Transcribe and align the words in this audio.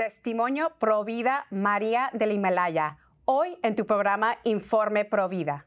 Testimonio 0.00 0.72
Provida 0.78 1.44
María 1.50 2.08
del 2.14 2.32
Himalaya. 2.32 2.96
Hoy 3.26 3.58
en 3.62 3.76
tu 3.76 3.84
programa 3.84 4.38
Informe 4.44 5.04
Provida. 5.04 5.66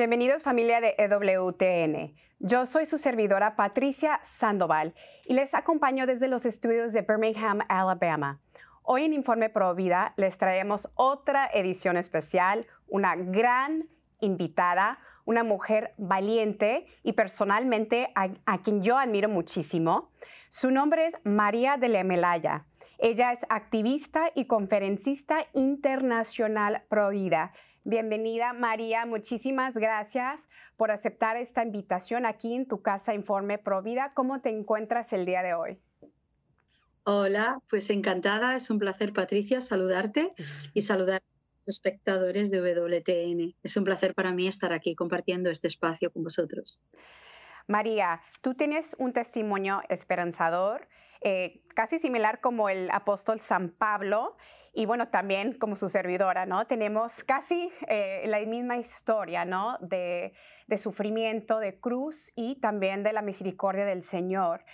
Bienvenidos 0.00 0.42
familia 0.42 0.80
de 0.80 0.94
EWTN. 0.96 2.14
Yo 2.38 2.64
soy 2.64 2.86
su 2.86 2.96
servidora 2.96 3.54
Patricia 3.54 4.18
Sandoval 4.22 4.94
y 5.26 5.34
les 5.34 5.52
acompaño 5.52 6.06
desde 6.06 6.26
los 6.26 6.46
estudios 6.46 6.94
de 6.94 7.02
Birmingham, 7.02 7.58
Alabama. 7.68 8.40
Hoy 8.82 9.04
en 9.04 9.12
Informe 9.12 9.50
Pro 9.50 9.74
Vida 9.74 10.14
les 10.16 10.38
traemos 10.38 10.88
otra 10.94 11.50
edición 11.52 11.98
especial, 11.98 12.66
una 12.88 13.14
gran 13.14 13.90
invitada, 14.20 15.00
una 15.26 15.44
mujer 15.44 15.92
valiente 15.98 16.86
y 17.02 17.12
personalmente 17.12 18.10
a, 18.14 18.62
quien 18.62 18.82
yo 18.82 18.96
admiro 18.96 19.28
muchísimo. 19.28 20.12
Su 20.48 20.70
nombre 20.70 21.08
es 21.08 21.16
María 21.24 21.76
de 21.76 21.88
la 21.90 22.04
Melaya. 22.04 22.64
Ella 22.96 23.32
es 23.32 23.44
activista 23.50 24.30
y 24.34 24.46
conferencista 24.46 25.44
internacional 25.52 26.84
pro 26.88 27.10
vida 27.10 27.52
Bienvenida 27.84 28.52
María, 28.52 29.06
muchísimas 29.06 29.74
gracias 29.74 30.48
por 30.76 30.90
aceptar 30.90 31.38
esta 31.38 31.62
invitación 31.62 32.26
aquí 32.26 32.54
en 32.54 32.68
tu 32.68 32.82
casa 32.82 33.14
Informe 33.14 33.56
Provida. 33.56 34.12
¿Cómo 34.12 34.42
te 34.42 34.50
encuentras 34.50 35.14
el 35.14 35.24
día 35.24 35.42
de 35.42 35.54
hoy? 35.54 35.78
Hola, 37.04 37.58
pues 37.70 37.88
encantada, 37.88 38.54
es 38.54 38.68
un 38.68 38.78
placer 38.78 39.14
Patricia 39.14 39.62
saludarte 39.62 40.34
y 40.74 40.82
saludar 40.82 41.22
a 41.22 41.56
los 41.56 41.68
espectadores 41.68 42.50
de 42.50 42.60
WTN. 42.60 43.56
Es 43.62 43.76
un 43.78 43.84
placer 43.84 44.14
para 44.14 44.34
mí 44.34 44.46
estar 44.46 44.74
aquí 44.74 44.94
compartiendo 44.94 45.48
este 45.48 45.66
espacio 45.66 46.12
con 46.12 46.22
vosotros. 46.22 46.82
María, 47.66 48.20
tú 48.42 48.52
tienes 48.54 48.94
un 48.98 49.14
testimonio 49.14 49.80
esperanzador, 49.88 50.86
eh, 51.22 51.62
casi 51.74 51.98
similar 51.98 52.40
como 52.42 52.68
el 52.68 52.90
apóstol 52.90 53.40
San 53.40 53.70
Pablo, 53.70 54.36
y 54.72 54.86
bueno, 54.86 55.08
también 55.08 55.54
como 55.54 55.76
su 55.76 55.88
servidora, 55.88 56.46
¿no? 56.46 56.66
Tenemos 56.66 57.24
casi 57.24 57.70
eh, 57.88 58.22
la 58.26 58.40
misma 58.40 58.76
historia, 58.76 59.44
¿no? 59.44 59.76
De, 59.80 60.32
sufrimiento, 60.78 61.58
de 61.58 61.80
cruz 61.80 62.30
y 62.36 62.56
también 62.60 63.02
de 63.02 63.12
la 63.12 63.22
misericordia 63.22 63.84
del 63.84 64.02
Señor. 64.02 64.64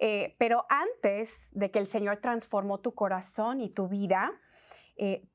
Eh, 0.00 0.34
pero 0.38 0.64
antes 0.68 1.48
de 1.52 1.70
que 1.70 1.78
el 1.78 1.86
Señor 1.86 2.16
transformó 2.18 2.80
tu 2.80 2.94
corazón 2.94 3.60
y 3.60 3.68
tu 3.68 3.88
vida, 3.88 4.32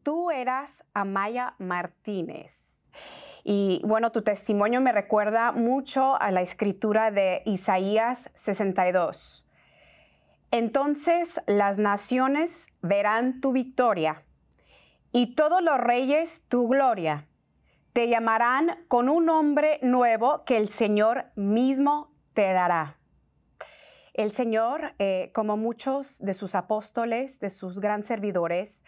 tú 0.02 0.32
eras 0.32 0.86
Amaya 0.94 1.56
Martínez. 1.58 2.86
Y 3.44 3.82
bueno, 3.86 4.12
tu 4.12 4.23
testimonio 4.23 4.82
me 4.82 4.92
recuerda 4.92 5.52
mucho 5.52 6.20
a 6.22 6.32
la 6.32 6.42
escritura 6.42 7.12
de 7.12 7.44
Isaías 7.45 8.30
62. 8.33 9.46
Entonces 10.52 11.41
las 11.45 11.77
naciones 11.77 12.67
verán 12.81 13.41
tu 13.41 13.52
victoria 13.52 14.23
y 15.11 15.35
todos 15.35 15.61
los 15.61 15.77
reyes 15.77 16.43
tu 16.47 16.67
gloria. 16.67 17.27
Te 17.93 18.08
llamarán 18.08 18.85
con 18.87 19.09
un 19.09 19.25
nombre 19.25 19.80
nuevo 19.81 20.43
que 20.45 20.58
el 20.58 20.69
Señor 20.69 21.25
mismo 21.35 22.11
te 22.33 22.53
dará. 22.53 22.97
El 24.13 24.31
Señor, 24.31 24.93
eh, 24.99 25.31
como 25.33 25.58
muchos 25.58 26.17
de 26.19 26.33
sus 26.33 26.55
apóstoles, 26.55 27.39
de 27.39 27.49
sus 27.49 27.79
gran 27.79 28.03
servidores, 28.03 28.85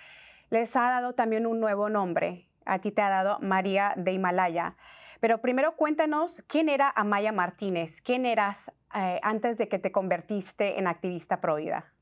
les 0.49 0.75
ha 0.75 0.89
dado 0.89 1.13
también 1.13 1.45
un 1.45 1.59
nuevo 1.59 1.89
nombre. 1.89 2.49
A 2.65 2.79
ti 2.79 2.91
te 2.91 3.01
ha 3.01 3.09
dado 3.09 3.39
María 3.39 3.93
de 3.95 4.13
Himalaya. 4.13 4.75
Pero 5.19 5.41
primero 5.41 5.75
cuéntanos 5.75 6.43
quién 6.47 6.69
era 6.69 6.89
Amaya 6.89 7.31
Martínez, 7.31 8.01
quién 8.01 8.25
eras 8.25 8.71
eh, 8.95 9.19
antes 9.21 9.57
de 9.57 9.67
que 9.67 9.79
te 9.79 9.91
convertiste 9.91 10.79
en 10.79 10.87
activista 10.87 11.41
pro 11.41 11.55
vida? 11.55 11.93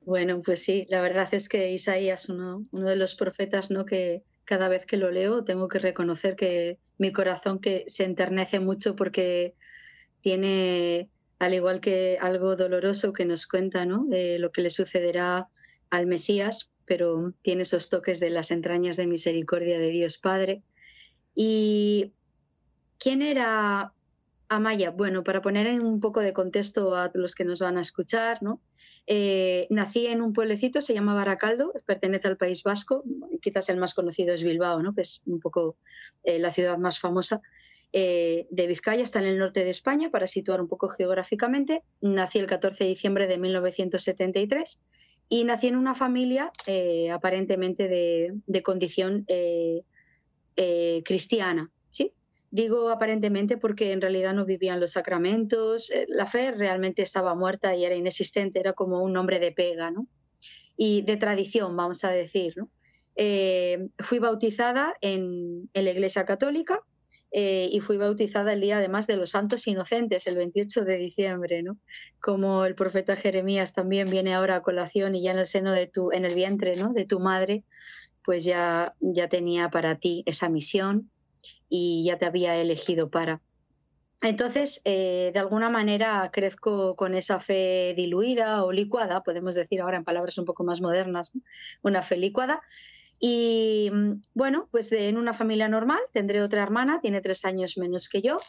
Bueno, 0.00 0.40
pues 0.44 0.62
sí, 0.62 0.86
la 0.90 1.00
verdad 1.00 1.28
es 1.32 1.48
que 1.48 1.72
Isaías, 1.72 2.28
uno, 2.28 2.62
uno 2.72 2.88
de 2.88 2.96
los 2.96 3.14
profetas, 3.14 3.70
¿no? 3.70 3.86
Que 3.86 4.22
cada 4.44 4.68
vez 4.68 4.84
que 4.84 4.98
lo 4.98 5.10
leo 5.10 5.44
tengo 5.44 5.68
que 5.68 5.78
reconocer 5.78 6.36
que 6.36 6.78
mi 6.98 7.12
corazón 7.12 7.58
que 7.58 7.84
se 7.88 8.04
enternece 8.04 8.60
mucho 8.60 8.94
porque 8.94 9.54
tiene, 10.20 11.08
al 11.38 11.54
igual 11.54 11.80
que 11.80 12.18
algo 12.20 12.56
doloroso 12.56 13.12
que 13.12 13.24
nos 13.24 13.46
cuenta, 13.46 13.86
¿no? 13.86 14.04
De 14.04 14.38
lo 14.38 14.52
que 14.52 14.60
le 14.60 14.70
sucederá 14.70 15.48
al 15.90 16.06
Mesías, 16.06 16.70
pero 16.84 17.32
tiene 17.42 17.62
esos 17.62 17.88
toques 17.88 18.20
de 18.20 18.30
las 18.30 18.50
entrañas 18.50 18.96
de 18.96 19.06
misericordia 19.06 19.78
de 19.78 19.88
Dios 19.88 20.18
Padre. 20.18 20.62
¿Y 21.34 22.12
quién 22.98 23.22
era 23.22 23.92
Amaya, 24.48 24.90
bueno, 24.90 25.24
para 25.24 25.40
poner 25.40 25.80
un 25.80 26.00
poco 26.00 26.20
de 26.20 26.32
contexto 26.32 26.94
a 26.94 27.10
los 27.14 27.34
que 27.34 27.44
nos 27.44 27.60
van 27.60 27.78
a 27.78 27.80
escuchar. 27.80 28.40
Eh, 29.06 29.66
nací 29.70 30.06
en 30.06 30.22
un 30.22 30.32
pueblecito, 30.32 30.80
se 30.80 30.94
llama 30.94 31.14
Baracaldo, 31.14 31.72
pertenece 31.86 32.28
al 32.28 32.36
País 32.36 32.62
Vasco, 32.62 33.04
quizás 33.40 33.68
el 33.68 33.78
más 33.78 33.94
conocido 33.94 34.34
es 34.34 34.42
Bilbao, 34.42 34.80
que 34.94 35.02
es 35.02 35.22
un 35.26 35.40
poco 35.40 35.76
eh, 36.22 36.38
la 36.38 36.50
ciudad 36.50 36.78
más 36.78 36.98
famosa 36.98 37.40
eh, 37.92 38.46
de 38.50 38.66
Vizcaya, 38.66 39.02
está 39.02 39.18
en 39.18 39.26
el 39.26 39.38
norte 39.38 39.64
de 39.64 39.70
España, 39.70 40.10
para 40.10 40.26
situar 40.26 40.60
un 40.60 40.68
poco 40.68 40.88
geográficamente. 40.88 41.82
Nací 42.00 42.38
el 42.38 42.46
14 42.46 42.84
de 42.84 42.90
diciembre 42.90 43.26
de 43.26 43.38
1973 43.38 44.80
y 45.28 45.44
nací 45.44 45.68
en 45.68 45.76
una 45.76 45.94
familia 45.94 46.52
aparentemente 47.12 47.88
de 47.88 48.62
condición 48.62 49.26
cristiana. 51.04 51.70
Digo 52.54 52.88
aparentemente 52.90 53.56
porque 53.56 53.90
en 53.90 54.00
realidad 54.00 54.32
no 54.32 54.44
vivían 54.44 54.78
los 54.78 54.92
sacramentos, 54.92 55.90
eh, 55.90 56.06
la 56.08 56.24
fe 56.24 56.52
realmente 56.52 57.02
estaba 57.02 57.34
muerta 57.34 57.74
y 57.74 57.84
era 57.84 57.96
inexistente, 57.96 58.60
era 58.60 58.74
como 58.74 59.02
un 59.02 59.12
nombre 59.12 59.40
de 59.40 59.50
pega, 59.50 59.90
¿no? 59.90 60.06
Y 60.76 61.02
de 61.02 61.16
tradición, 61.16 61.76
vamos 61.76 62.04
a 62.04 62.10
decir, 62.10 62.54
¿no? 62.56 62.70
Eh, 63.16 63.88
fui 63.98 64.20
bautizada 64.20 64.94
en, 65.00 65.68
la 65.74 65.90
Iglesia 65.90 66.26
Católica 66.26 66.78
eh, 67.32 67.68
y 67.72 67.80
fui 67.80 67.96
bautizada 67.96 68.52
el 68.52 68.60
día 68.60 68.78
además 68.78 69.08
de 69.08 69.16
los 69.16 69.30
Santos 69.30 69.66
Inocentes, 69.66 70.28
el 70.28 70.36
28 70.36 70.84
de 70.84 70.96
diciembre, 70.96 71.64
¿no? 71.64 71.76
Como 72.20 72.66
el 72.66 72.76
profeta 72.76 73.16
Jeremías 73.16 73.74
también 73.74 74.08
viene 74.08 74.32
ahora 74.32 74.54
a 74.54 74.62
colación 74.62 75.16
y 75.16 75.24
ya 75.24 75.32
en 75.32 75.38
el 75.38 75.46
seno 75.46 75.72
de 75.72 75.88
tu, 75.88 76.12
en 76.12 76.24
el 76.24 76.36
vientre, 76.36 76.76
¿no? 76.76 76.92
De 76.92 77.04
tu 77.04 77.18
madre, 77.18 77.64
pues 78.24 78.44
ya, 78.44 78.94
ya 79.00 79.28
tenía 79.28 79.70
para 79.70 79.96
ti 79.96 80.22
esa 80.26 80.48
misión 80.48 81.10
y 81.68 82.04
ya 82.04 82.18
te 82.18 82.26
había 82.26 82.56
elegido 82.56 83.10
para. 83.10 83.42
Entonces, 84.22 84.80
eh, 84.84 85.30
de 85.34 85.38
alguna 85.38 85.68
manera 85.68 86.30
crezco 86.32 86.96
con 86.96 87.14
esa 87.14 87.40
fe 87.40 87.94
diluida 87.96 88.64
o 88.64 88.72
licuada, 88.72 89.22
podemos 89.22 89.54
decir 89.54 89.82
ahora 89.82 89.98
en 89.98 90.04
palabras 90.04 90.38
un 90.38 90.46
poco 90.46 90.64
más 90.64 90.80
modernas, 90.80 91.32
una 91.82 92.00
fe 92.00 92.16
licuada. 92.16 92.62
Y 93.20 93.90
bueno, 94.32 94.68
pues 94.70 94.90
en 94.92 95.18
una 95.18 95.34
familia 95.34 95.68
normal 95.68 96.00
tendré 96.12 96.42
otra 96.42 96.62
hermana, 96.62 97.00
tiene 97.00 97.20
tres 97.20 97.44
años 97.44 97.76
menos 97.76 98.08
que 98.08 98.22
yo, 98.22 98.40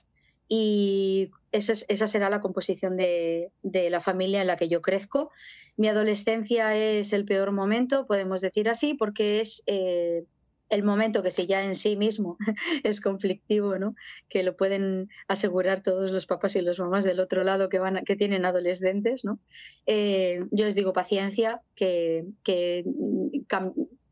y 0.48 1.32
esa, 1.52 2.08
será 2.08 2.30
la 2.30 2.42
composición 2.42 2.98
de, 2.98 3.52
la 3.64 4.02
familia 4.02 4.42
en 4.42 4.48
la 4.48 4.58
que 4.58 4.70
yo 4.70 4.82
crezco. 4.82 5.32
Mi 5.78 5.88
adolescencia 5.88 6.76
es 6.76 7.14
el 7.14 7.26
peor 7.26 7.52
momento, 7.52 8.06
podemos 8.06 8.42
decir 8.42 8.70
así, 8.70 8.94
porque 8.94 9.42
es 9.42 9.64
eh, 9.68 10.26
el 10.70 10.84
momento 10.84 11.24
que 11.24 11.32
si 11.32 11.48
ya 11.48 11.64
en 11.64 11.76
sí 11.76 11.96
mismo 11.96 12.38
es 12.84 13.02
conflictivo, 13.02 13.78
¿no? 13.78 13.96
Que 14.30 14.44
lo 14.44 14.56
pueden 14.56 15.10
asegurar 15.28 15.82
todos 15.82 16.12
los 16.12 16.26
papás 16.26 16.56
y 16.56 16.62
los 16.62 16.80
mamás 16.80 17.06
del 17.06 17.20
otro 17.20 17.44
lado 17.44 17.70
que 17.70 17.80
van 17.80 18.04
que 18.06 18.16
tienen 18.16 18.46
adolescentes, 18.46 19.24
¿no? 19.24 19.40
Eh, 19.86 20.46
yo 20.52 20.66
les 20.66 20.76
digo 20.76 20.94
paciencia, 20.94 21.62
que, 21.76 22.26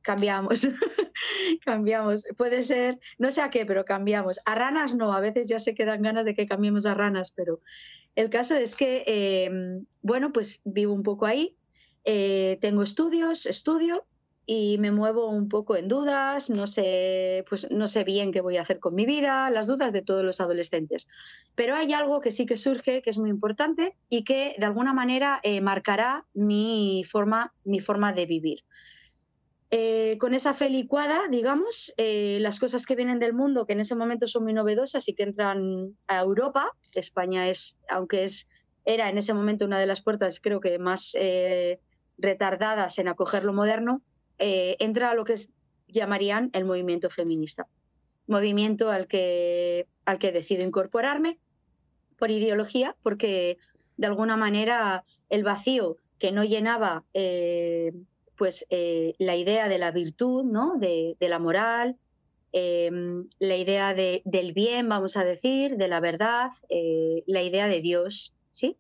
cambiamos, 0.04 0.62
cambiamos. 1.66 2.26
Puede 2.38 2.64
ser, 2.64 3.00
no 3.18 3.32
sé 3.32 3.42
a 3.42 3.50
qué, 3.50 3.66
pero 3.66 3.86
cambiamos. 3.86 4.40
A 4.46 4.56
ranas 4.56 4.94
no, 4.94 5.14
a 5.14 5.20
veces 5.20 5.48
ya 5.48 5.60
se 5.60 5.74
quedan 5.74 6.02
ganas 6.02 6.26
de 6.26 6.36
que 6.36 6.46
cambiemos 6.46 6.86
a 6.86 6.94
ranas, 6.94 7.32
pero 7.32 7.62
el 8.16 8.30
caso 8.30 8.56
es 8.56 8.76
que, 8.76 9.04
eh, 9.08 9.50
bueno, 10.02 10.32
pues 10.32 10.62
vivo 10.66 10.94
un 10.94 11.04
poco 11.04 11.26
ahí, 11.26 11.58
eh, 12.06 12.58
tengo 12.62 12.84
estudios, 12.84 13.46
estudio 13.46 14.06
y 14.46 14.78
me 14.80 14.92
muevo 14.92 15.30
un 15.30 15.48
poco 15.48 15.78
en 15.78 15.88
dudas, 15.88 16.50
no 16.50 16.68
sé, 16.68 17.46
pues 17.48 17.72
no 17.72 17.88
sé 17.88 18.04
bien 18.04 18.32
qué 18.32 18.42
voy 18.42 18.58
a 18.58 18.62
hacer 18.62 18.80
con 18.80 18.94
mi 18.94 19.06
vida, 19.06 19.50
las 19.50 19.68
dudas 19.68 19.94
de 19.94 20.02
todos 20.02 20.24
los 20.24 20.42
adolescentes. 20.42 21.08
Pero 21.56 21.76
hay 21.76 21.94
algo 21.94 22.20
que 22.20 22.32
sí 22.32 22.46
que 22.46 22.58
surge, 22.58 23.02
que 23.02 23.10
es 23.10 23.18
muy 23.18 23.30
importante 23.30 23.96
y 24.10 24.24
que 24.24 24.56
de 24.58 24.66
alguna 24.66 24.94
manera 24.94 25.40
eh, 25.44 25.62
marcará 25.62 26.26
mi 26.34 27.06
forma, 27.10 27.54
mi 27.64 27.80
forma 27.80 28.12
de 28.12 28.26
vivir. 28.26 28.66
Eh, 29.76 30.18
con 30.20 30.36
esa 30.36 30.54
fe 30.54 30.70
licuada, 30.70 31.28
digamos, 31.30 31.94
eh, 31.98 32.38
las 32.42 32.60
cosas 32.60 32.86
que 32.86 32.96
vienen 32.96 33.18
del 33.18 33.34
mundo, 33.34 33.66
que 33.66 33.74
en 33.74 33.80
ese 33.80 33.96
momento 33.96 34.28
son 34.28 34.44
muy 34.44 34.54
novedosas 34.54 35.10
y 35.10 35.16
que 35.16 35.24
entran 35.24 35.98
a 36.06 36.20
Europa, 36.20 36.72
España 36.94 37.50
es, 37.50 37.80
aunque 37.90 38.24
es, 38.24 38.50
era 38.86 39.10
en 39.10 39.18
ese 39.18 39.34
momento 39.34 39.66
una 39.66 39.80
de 39.80 39.88
las 39.88 40.04
puertas, 40.04 40.40
creo 40.40 40.60
que 40.60 40.78
más 40.78 41.16
retardadas 42.18 43.00
en 43.00 43.08
acoger 43.08 43.44
lo 43.44 43.54
moderno, 43.54 44.02
eh, 44.40 44.78
entra 44.80 45.12
a 45.12 45.16
lo 45.16 45.24
que 45.24 45.36
llamarían 45.88 46.50
el 46.54 46.66
movimiento 46.66 47.10
feminista. 47.10 47.68
Movimiento 48.28 48.90
al 48.90 49.08
que, 49.08 49.88
al 50.06 50.20
que 50.20 50.32
decido 50.32 50.64
incorporarme 50.64 51.40
por 52.18 52.32
ideología, 52.32 52.96
porque 53.04 53.58
de 53.98 54.08
alguna 54.08 54.38
manera 54.38 55.04
el 55.30 55.44
vacío 55.44 55.98
que 56.20 56.32
no 56.32 56.44
llenaba 56.44 57.04
eh, 57.14 57.92
pues, 58.36 58.66
eh, 58.70 59.16
la 59.20 59.36
idea 59.36 59.68
de 59.70 59.78
la 59.78 59.92
virtud, 59.92 60.44
¿no? 60.44 60.78
de, 60.78 61.16
la 61.20 61.40
moral, 61.40 61.98
em, 62.52 63.28
la 63.40 63.58
idea 63.58 63.94
del 63.94 64.54
bien, 64.54 64.90
vamos 64.90 65.18
a 65.18 65.24
decir, 65.24 65.78
de 65.78 65.88
la 65.88 66.00
verdad, 66.00 66.50
la 67.26 67.42
idea 67.42 67.68
de 67.68 67.82
Dios, 67.82 68.36
¿sí? 68.52 68.78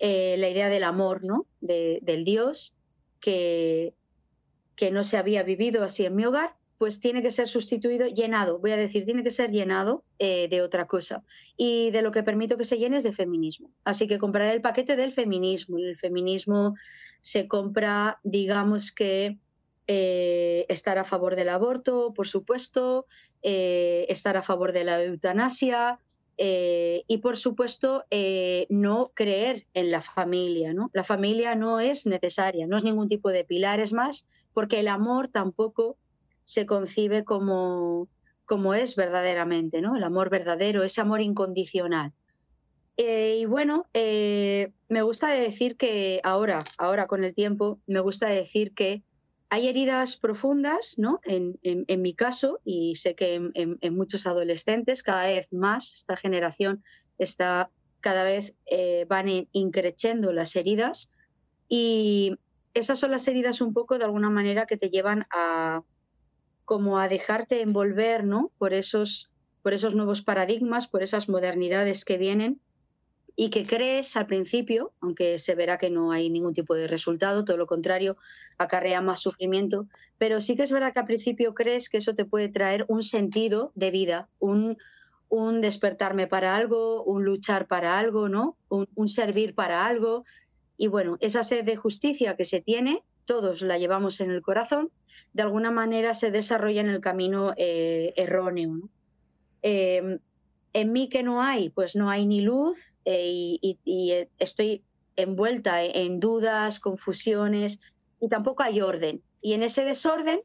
la 0.00 0.48
idea 0.48 0.68
del 0.68 0.84
amor, 0.84 1.24
¿no? 1.24 1.46
del 1.60 2.24
Dios 2.24 2.74
que, 3.20 3.94
que 4.76 4.90
no 4.90 5.04
se 5.04 5.16
había 5.16 5.42
vivido 5.42 5.82
así 5.82 6.04
en 6.04 6.16
mi 6.16 6.24
hogar, 6.24 6.56
pues 6.78 7.00
tiene 7.00 7.22
que 7.22 7.30
ser 7.30 7.48
sustituido, 7.48 8.06
llenado, 8.08 8.58
voy 8.58 8.72
a 8.72 8.76
decir, 8.76 9.04
tiene 9.04 9.22
que 9.22 9.30
ser 9.30 9.50
llenado 9.50 10.04
eh, 10.18 10.48
de 10.48 10.60
otra 10.60 10.86
cosa. 10.86 11.24
Y 11.56 11.90
de 11.92 12.02
lo 12.02 12.10
que 12.10 12.22
permito 12.22 12.56
que 12.56 12.64
se 12.64 12.78
llene 12.78 12.96
es 12.96 13.04
de 13.04 13.12
feminismo. 13.12 13.70
Así 13.84 14.06
que 14.08 14.18
compraré 14.18 14.52
el 14.52 14.60
paquete 14.60 14.96
del 14.96 15.12
feminismo. 15.12 15.78
El 15.78 15.96
feminismo 15.96 16.74
se 17.24 17.48
compra, 17.48 18.20
digamos 18.22 18.92
que 18.92 19.38
eh, 19.86 20.66
estar 20.68 20.98
a 20.98 21.04
favor 21.04 21.36
del 21.36 21.48
aborto, 21.48 22.12
por 22.14 22.28
supuesto, 22.28 23.06
eh, 23.42 24.04
estar 24.10 24.36
a 24.36 24.42
favor 24.42 24.72
de 24.72 24.84
la 24.84 25.02
eutanasia, 25.02 25.98
y 26.36 27.18
por 27.18 27.36
supuesto 27.36 28.04
no 28.68 29.12
creer 29.14 29.66
en 29.72 29.92
la 29.92 30.00
familia. 30.00 30.74
¿no? 30.74 30.90
La 30.92 31.04
familia 31.04 31.54
no 31.54 31.78
es 31.78 32.06
necesaria, 32.06 32.66
no 32.66 32.76
es 32.76 32.82
ningún 32.82 33.06
tipo 33.06 33.30
de 33.30 33.44
pilar, 33.44 33.78
es 33.78 33.92
más 33.92 34.26
porque 34.52 34.80
el 34.80 34.88
amor 34.88 35.28
tampoco 35.28 35.98
se 36.44 36.64
concibe 36.64 37.24
como, 37.24 38.08
como 38.46 38.72
es 38.72 38.96
verdaderamente, 38.96 39.82
¿no? 39.82 39.96
El 39.96 40.04
amor 40.04 40.30
verdadero, 40.30 40.82
ese 40.82 41.00
amor 41.00 41.20
incondicional. 41.20 42.12
Eh, 42.96 43.38
y 43.40 43.44
bueno, 43.46 43.86
eh, 43.92 44.72
me 44.88 45.02
gusta 45.02 45.28
decir 45.28 45.76
que 45.76 46.20
ahora, 46.22 46.62
ahora 46.78 47.06
con 47.06 47.24
el 47.24 47.34
tiempo, 47.34 47.80
me 47.86 48.00
gusta 48.00 48.28
decir 48.28 48.72
que 48.72 49.02
hay 49.50 49.68
heridas 49.68 50.16
profundas, 50.16 50.94
¿no? 50.98 51.20
En, 51.24 52.02
mi 52.02 52.14
caso, 52.14 52.60
y 52.64 52.96
sé 52.96 53.14
que 53.14 53.34
en, 53.54 53.96
muchos 53.96 54.26
adolescentes, 54.26 55.02
cada 55.02 55.26
vez 55.26 55.46
más, 55.52 55.94
esta 55.94 56.16
generación 56.16 56.82
está 57.18 57.70
cada 58.00 58.24
vez 58.24 58.54
eh, 58.66 59.06
van 59.08 59.48
increciendo 59.52 60.32
las 60.32 60.56
heridas. 60.56 61.10
Y, 61.68 62.36
esas 62.74 62.98
son 62.98 63.12
las 63.12 63.26
heridas 63.28 63.60
un 63.60 63.72
poco 63.72 63.98
de 63.98 64.04
alguna 64.04 64.30
manera 64.30 64.66
que 64.66 64.76
te 64.76 64.90
llevan 64.90 65.26
a 65.30 65.82
como 66.64 66.98
a 66.98 67.08
dejarte 67.08 67.60
envolver, 67.60 68.24
¿no? 68.24 68.50
Por 68.58 68.74
esos, 68.74 69.30
por 69.62 69.74
esos 69.74 69.94
nuevos 69.94 70.22
paradigmas, 70.22 70.88
por 70.88 71.02
esas 71.02 71.28
modernidades 71.28 72.04
que 72.04 72.18
vienen 72.18 72.60
y 73.36 73.50
que 73.50 73.66
crees 73.66 74.16
al 74.16 74.26
principio, 74.26 74.92
aunque 75.00 75.38
se 75.38 75.54
verá 75.54 75.78
que 75.78 75.90
no 75.90 76.12
hay 76.12 76.30
ningún 76.30 76.54
tipo 76.54 76.74
de 76.74 76.86
resultado, 76.86 77.44
todo 77.44 77.56
lo 77.56 77.66
contrario, 77.66 78.16
acarrea 78.58 79.00
más 79.00 79.20
sufrimiento, 79.20 79.86
pero 80.18 80.40
sí 80.40 80.56
que 80.56 80.62
es 80.62 80.72
verdad 80.72 80.92
que 80.92 81.00
al 81.00 81.06
principio 81.06 81.54
crees 81.54 81.88
que 81.88 81.98
eso 81.98 82.14
te 82.14 82.24
puede 82.24 82.48
traer 82.48 82.84
un 82.88 83.02
sentido 83.02 83.72
de 83.74 83.90
vida, 83.90 84.28
un, 84.38 84.76
un 85.28 85.60
despertarme 85.60 86.26
para 86.26 86.54
algo, 86.54 87.02
un 87.02 87.24
luchar 87.24 87.66
para 87.66 87.98
algo, 87.98 88.28
¿no? 88.28 88.56
un 88.68 89.08
servir 89.08 89.54
para 89.54 89.86
algo, 89.86 90.24
y 90.76 90.88
bueno, 90.88 91.16
esa 91.20 91.44
sed 91.44 91.64
de 91.64 91.76
justicia 91.76 92.36
que 92.36 92.44
se 92.44 92.60
tiene, 92.60 93.02
todos 93.24 93.62
la 93.62 93.78
llevamos 93.78 94.20
en 94.20 94.30
el 94.30 94.42
corazón, 94.42 94.90
de 95.32 95.42
alguna 95.42 95.70
manera 95.70 96.14
se 96.14 96.30
desarrolla 96.30 96.80
en 96.80 96.88
el 96.88 97.00
camino 97.00 97.54
eh, 97.56 98.12
erróneo. 98.16 98.88
Em, 99.62 100.18
en 100.74 100.92
mí 100.92 101.08
que 101.08 101.22
no 101.22 101.40
hay, 101.40 101.70
pues 101.70 101.96
no 101.96 102.10
hay 102.10 102.26
ni 102.26 102.40
luz 102.40 102.96
eh, 103.04 103.58
y, 103.60 103.78
eh, 103.86 104.28
estoy 104.38 104.82
envuelta 105.16 105.82
en 105.82 106.18
dudas, 106.18 106.80
confusiones 106.80 107.80
y 108.20 108.28
tampoco 108.28 108.64
hay 108.64 108.80
orden. 108.80 109.22
Y 109.40 109.52
en 109.52 109.62
ese 109.62 109.84
desorden, 109.84 110.40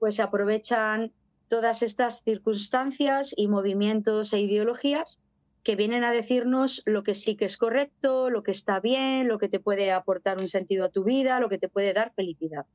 pues 0.00 0.16
se 0.16 0.22
aprovechan 0.22 1.12
todas 1.48 1.82
estas 1.82 2.22
circunstancias 2.24 3.32
y 3.36 3.46
movimientos 3.46 4.32
e 4.32 4.40
ideologías 4.40 5.20
que 5.62 5.76
vienen 5.76 6.02
a 6.02 6.12
decirnos 6.12 6.82
lo 6.84 7.04
que 7.04 7.14
sí 7.14 7.36
que 7.36 7.44
es 7.44 7.56
correcto, 7.56 8.30
lo 8.30 8.42
que 8.42 8.50
está 8.50 8.80
bien, 8.80 9.28
lo 9.28 9.38
que 9.38 9.48
te 9.48 9.60
puede 9.60 9.92
aportar 9.92 10.38
un 10.38 10.48
sentido 10.48 10.86
a 10.86 10.88
tu 10.88 11.04
vida, 11.04 11.40
lo 11.40 11.48
que 11.48 11.58
te 11.58 11.68
puede 11.68 11.92
dar 11.92 12.12
felicidad. 12.14 12.66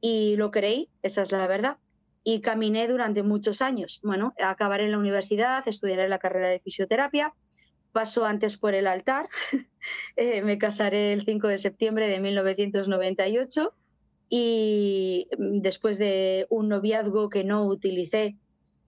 Y 0.00 0.36
lo 0.36 0.50
creí, 0.50 0.88
esa 1.02 1.22
es 1.22 1.30
la 1.30 1.46
verdad. 1.46 1.76
Y 2.24 2.40
caminé 2.40 2.86
durante 2.86 3.22
muchos 3.22 3.62
años. 3.62 4.00
Bueno, 4.02 4.34
acabaré 4.42 4.84
en 4.84 4.92
la 4.92 4.98
universidad, 4.98 5.66
estudiaré 5.66 6.08
la 6.08 6.18
carrera 6.18 6.48
de 6.48 6.60
fisioterapia, 6.60 7.34
paso 7.92 8.24
antes 8.24 8.56
por 8.56 8.74
el 8.74 8.86
altar, 8.86 9.28
eh, 10.16 10.42
me 10.42 10.58
casaré 10.58 11.12
el 11.12 11.24
5 11.24 11.48
de 11.48 11.58
septiembre 11.58 12.08
de 12.08 12.20
1998 12.20 13.74
y 14.28 15.26
después 15.36 15.98
de 15.98 16.46
un 16.48 16.68
noviazgo 16.68 17.28
que 17.28 17.44
no 17.44 17.66
utilicé 17.66 18.36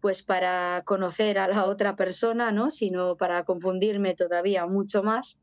pues 0.00 0.22
para 0.22 0.82
conocer 0.84 1.38
a 1.38 1.48
la 1.48 1.64
otra 1.64 1.96
persona, 1.96 2.52
¿no? 2.52 2.70
sino 2.70 3.16
para 3.16 3.44
confundirme 3.44 4.14
todavía 4.14 4.66
mucho 4.66 5.02
más. 5.02 5.40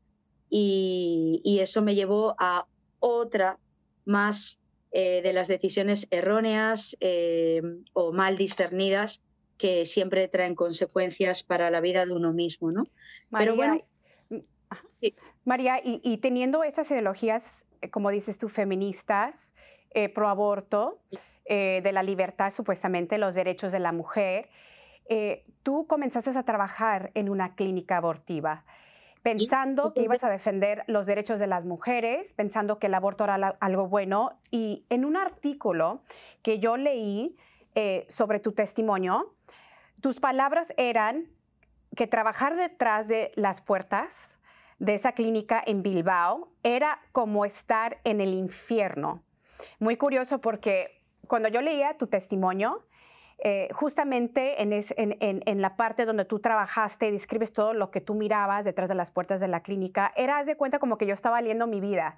Y, 0.48 1.58
eso 1.60 1.82
me 1.82 1.96
llevó 1.96 2.36
a 2.38 2.68
otra 3.00 3.58
más 4.04 4.60
eh, 4.94 5.22
de 5.22 5.32
las 5.32 5.48
decisiones 5.48 6.06
erróneas 6.10 6.98
eh, 7.00 7.62
o 7.94 8.12
mal 8.12 8.36
discernidas 8.36 9.22
que 9.56 9.86
siempre 9.86 10.28
traen 10.28 10.54
consecuencias 10.54 11.42
para 11.42 11.70
la 11.70 11.80
vida 11.80 12.04
de 12.04 12.12
uno 12.12 12.34
mismo. 12.34 12.70
¿no? 12.72 12.84
María, 13.30 13.52
Pero 13.52 13.56
bueno, 13.56 13.80
María, 15.44 15.80
y, 15.82 16.18
teniendo 16.18 16.62
esas 16.62 16.90
ideologías, 16.90 17.64
eh, 17.80 17.88
como 17.88 18.10
dices 18.10 18.36
tú, 18.36 18.50
feministas, 18.50 19.54
pro 20.14 20.28
aborto, 20.28 20.98
de 21.46 21.90
la 21.92 22.02
libertad, 22.02 22.50
supuestamente 22.50 23.18
los 23.18 23.34
derechos 23.34 23.72
de 23.72 23.78
la 23.78 23.92
mujer, 23.92 24.48
tú 25.62 25.86
comenzaste 25.86 26.30
a 26.30 26.42
trabajar 26.44 27.10
en 27.14 27.28
una 27.28 27.54
clínica 27.54 27.98
abortiva, 27.98 28.64
pensando 29.22 29.94
que 29.94 30.02
ibas 30.02 30.24
a 30.24 30.30
defender 30.30 30.84
los 30.86 31.06
derechos 31.06 31.38
de 31.38 31.46
las 31.46 31.64
mujeres, 31.64 32.34
pensando 32.34 32.78
que 32.78 32.88
el 32.88 32.94
aborto 32.94 33.24
era 33.24 33.56
algo 33.60 33.88
bueno. 33.88 34.38
Y 34.50 34.84
en 34.90 35.04
un 35.04 35.16
artículo 35.16 36.02
que 36.42 36.58
yo 36.58 36.76
leí 36.76 37.36
eh, 37.74 38.04
sobre 38.08 38.40
tu 38.40 38.52
testimonio, 38.52 39.34
tus 40.00 40.20
palabras 40.20 40.72
eran 40.76 41.28
que 41.96 42.06
trabajar 42.06 42.56
detrás 42.56 43.06
de 43.08 43.32
las 43.36 43.60
puertas 43.60 44.38
de 44.78 44.94
esa 44.94 45.12
clínica 45.12 45.62
en 45.64 45.82
Bilbao 45.82 46.50
era 46.64 47.00
como 47.12 47.44
estar 47.44 48.00
en 48.02 48.20
el 48.20 48.34
infierno. 48.34 49.22
Muy 49.78 49.96
curioso 49.96 50.40
porque 50.40 51.02
cuando 51.28 51.48
yo 51.48 51.60
leía 51.60 51.96
tu 51.96 52.08
testimonio, 52.08 52.84
eh, 53.44 53.68
justamente 53.72 54.62
en, 54.62 55.62
la 55.62 55.76
parte 55.76 56.06
donde 56.06 56.24
tú 56.24 56.38
trabajaste 56.38 57.10
describes 57.10 57.52
todo 57.52 57.74
lo 57.74 57.90
que 57.90 58.00
tú 58.00 58.14
mirabas 58.14 58.64
detrás 58.64 58.88
de 58.88 58.94
las 58.94 59.10
puertas 59.10 59.40
de 59.40 59.48
la 59.48 59.64
clínica, 59.64 60.12
eras 60.14 60.46
de 60.46 60.54
cuenta 60.54 60.78
como 60.78 60.96
que 60.96 61.06
yo 61.06 61.14
estaba 61.14 61.40
leyendo 61.40 61.66
mi 61.66 61.80
vida. 61.80 62.16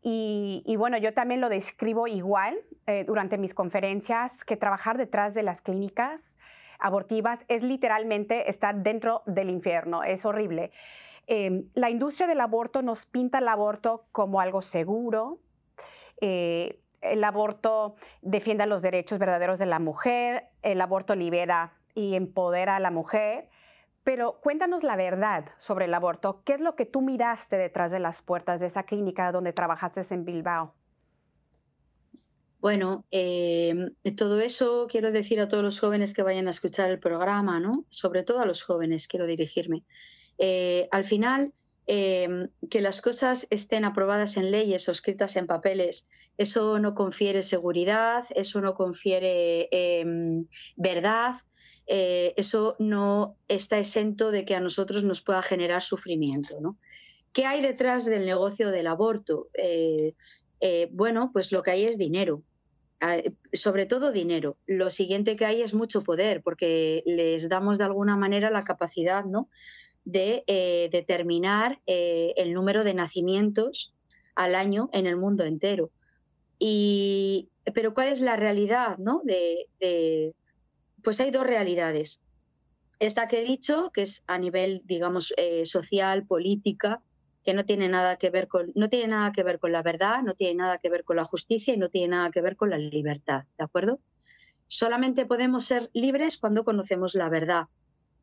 Y, 0.00 0.76
bueno, 0.78 0.96
yo 0.98 1.12
también 1.12 1.40
lo 1.40 1.48
describo 1.48 2.06
igual 2.06 2.56
eh, 2.86 3.04
durante 3.04 3.36
mis 3.36 3.52
conferencias, 3.52 4.44
que 4.44 4.56
trabajar 4.56 4.96
detrás 4.96 5.34
de 5.34 5.42
las 5.42 5.60
clínicas 5.60 6.36
abortivas 6.78 7.44
es 7.48 7.64
literalmente 7.64 8.48
estar 8.48 8.76
dentro 8.76 9.22
del 9.26 9.50
infierno, 9.50 10.04
es 10.04 10.24
horrible. 10.24 10.70
Em, 11.26 11.64
la 11.74 11.90
industria 11.90 12.28
del 12.28 12.40
aborto 12.40 12.82
nos 12.82 13.06
pinta 13.06 13.38
el 13.38 13.48
aborto 13.48 14.04
como 14.12 14.40
algo 14.40 14.62
seguro, 14.62 15.38
eh, 16.20 16.78
el 17.04 17.24
aborto 17.24 17.96
defiende 18.22 18.66
los 18.66 18.82
derechos 18.82 19.18
verdaderos 19.18 19.58
de 19.58 19.66
la 19.66 19.78
mujer, 19.78 20.48
el 20.62 20.80
aborto 20.80 21.14
libera 21.14 21.74
y 21.94 22.14
empodera 22.14 22.76
a 22.76 22.80
la 22.80 22.90
mujer. 22.90 23.48
Pero 24.02 24.40
cuéntanos 24.42 24.82
la 24.82 24.96
verdad 24.96 25.46
sobre 25.58 25.86
el 25.86 25.94
aborto. 25.94 26.42
¿Qué 26.44 26.54
es 26.54 26.60
lo 26.60 26.76
que 26.76 26.84
tú 26.84 27.00
miraste 27.00 27.56
detrás 27.56 27.90
de 27.90 28.00
las 28.00 28.20
puertas 28.20 28.60
de 28.60 28.66
esa 28.66 28.82
clínica 28.82 29.32
donde 29.32 29.52
trabajaste 29.52 30.02
en 30.10 30.24
Bilbao? 30.24 30.74
Bueno, 32.60 33.04
em, 33.10 33.90
todo 34.16 34.40
eso 34.40 34.86
quiero 34.90 35.12
decir 35.12 35.40
a 35.40 35.48
todos 35.48 35.62
los 35.62 35.78
jóvenes 35.80 36.14
que 36.14 36.22
vayan 36.22 36.48
a 36.48 36.50
escuchar 36.50 36.88
el 36.90 36.98
programa, 36.98 37.60
¿no? 37.60 37.84
Sobre 37.90 38.22
todo 38.22 38.40
a 38.40 38.46
los 38.46 38.62
jóvenes 38.62 39.06
quiero 39.06 39.26
dirigirme. 39.26 39.84
Eh, 40.38 40.88
al 40.90 41.04
final, 41.04 41.52
em, 41.86 42.48
que 42.70 42.80
las 42.80 43.00
cosas 43.00 43.46
estén 43.50 43.84
aprobadas 43.84 44.36
en 44.36 44.50
leyes 44.50 44.88
o 44.88 44.92
escritas 44.92 45.36
en 45.36 45.46
papeles, 45.46 46.08
eso 46.38 46.78
no 46.78 46.94
confiere 46.94 47.42
seguridad, 47.42 48.24
eso 48.34 48.60
no 48.60 48.74
confiere 48.74 49.68
em, 49.70 50.46
verdad, 50.76 51.34
eh, 51.86 52.32
eso 52.36 52.76
no 52.78 53.36
está 53.48 53.78
exento 53.78 54.30
de 54.30 54.44
que 54.44 54.54
a 54.54 54.60
nosotros 54.60 55.04
nos 55.04 55.20
pueda 55.20 55.42
generar 55.42 55.82
sufrimiento. 55.82 56.76
¿Qué 57.32 57.46
hay 57.46 57.60
detrás 57.60 58.04
del 58.04 58.24
negocio 58.26 58.70
del 58.70 58.86
aborto? 58.86 59.48
Eh, 59.54 60.14
bueno, 60.92 61.30
pues 61.32 61.52
lo 61.52 61.62
que 61.62 61.72
hay 61.72 61.84
es 61.84 61.98
dinero 61.98 62.42
sobre 63.52 63.86
todo 63.86 64.12
dinero. 64.12 64.56
Lo 64.66 64.90
siguiente 64.90 65.36
que 65.36 65.44
hay 65.44 65.62
es 65.62 65.74
mucho 65.74 66.02
poder, 66.02 66.42
porque 66.42 67.02
les 67.06 67.48
damos 67.48 67.78
de 67.78 67.84
alguna 67.84 68.16
manera 68.16 68.50
la 68.50 68.64
capacidad 68.64 69.24
¿no? 69.24 69.48
De 70.04 70.44
eh, 70.46 70.88
determinar 70.92 71.80
eh, 71.86 72.34
el 72.36 72.52
número 72.52 72.84
de 72.84 72.94
nacimientos 72.94 73.94
al 74.34 74.54
año 74.54 74.90
en 74.92 75.06
el 75.06 75.16
mundo 75.16 75.44
entero. 75.44 75.90
Y, 76.58 77.48
pero 77.74 77.94
¿cuál 77.94 78.08
es 78.08 78.20
la 78.20 78.36
realidad? 78.36 78.98
¿no? 78.98 79.22
De, 79.24 79.66
pues 81.02 81.20
hay 81.20 81.30
dos 81.30 81.46
realidades. 81.46 82.20
Esta 82.98 83.28
que 83.28 83.40
he 83.40 83.44
dicho, 83.44 83.90
que 83.92 84.02
es 84.02 84.22
a 84.26 84.38
nivel, 84.38 84.82
digamos, 84.84 85.34
eh, 85.36 85.66
social, 85.66 86.26
política, 86.26 87.02
que 87.44 87.54
no 87.54 87.64
tiene 87.64 87.88
nada 87.88 88.16
que 88.16 88.30
ver 88.30 88.48
con 88.48 88.72
no 88.74 88.88
tiene 88.88 89.08
nada 89.08 89.32
que 89.32 89.42
ver 89.42 89.58
con 89.58 89.72
la 89.72 89.82
verdad, 89.82 90.22
no 90.22 90.34
tiene 90.34 90.54
nada 90.54 90.78
que 90.78 90.88
ver 90.88 91.04
con 91.04 91.16
la 91.16 91.24
justicia 91.24 91.74
y 91.74 91.76
no 91.76 91.90
tiene 91.90 92.08
nada 92.08 92.30
que 92.30 92.40
ver 92.40 92.56
con 92.56 92.70
la 92.70 92.78
libertad, 92.78 93.44
¿de 93.58 93.64
acuerdo? 93.64 94.00
Solamente 94.66 95.26
podemos 95.26 95.66
ser 95.66 95.90
libres 95.92 96.38
cuando 96.38 96.64
conocemos 96.64 97.14
la 97.14 97.28
verdad. 97.28 97.64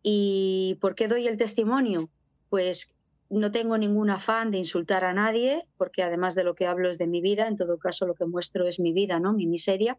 ¿Y 0.03 0.77
por 0.81 0.95
qué 0.95 1.07
doy 1.07 1.27
el 1.27 1.37
testimonio? 1.37 2.09
Pues 2.49 2.93
no 3.29 3.51
tengo 3.51 3.77
ningún 3.77 4.09
afán 4.09 4.51
de 4.51 4.57
insultar 4.57 5.05
a 5.05 5.13
nadie, 5.13 5.65
porque 5.77 6.03
además 6.03 6.35
de 6.35 6.43
lo 6.43 6.55
que 6.55 6.67
hablo 6.67 6.89
es 6.89 6.97
de 6.97 7.07
mi 7.07 7.21
vida, 7.21 7.47
en 7.47 7.57
todo 7.57 7.77
caso 7.77 8.05
lo 8.05 8.15
que 8.15 8.25
muestro 8.25 8.67
es 8.67 8.79
mi 8.79 8.93
vida, 8.93 9.19
¿no? 9.19 9.33
Mi 9.33 9.47
miseria. 9.47 9.97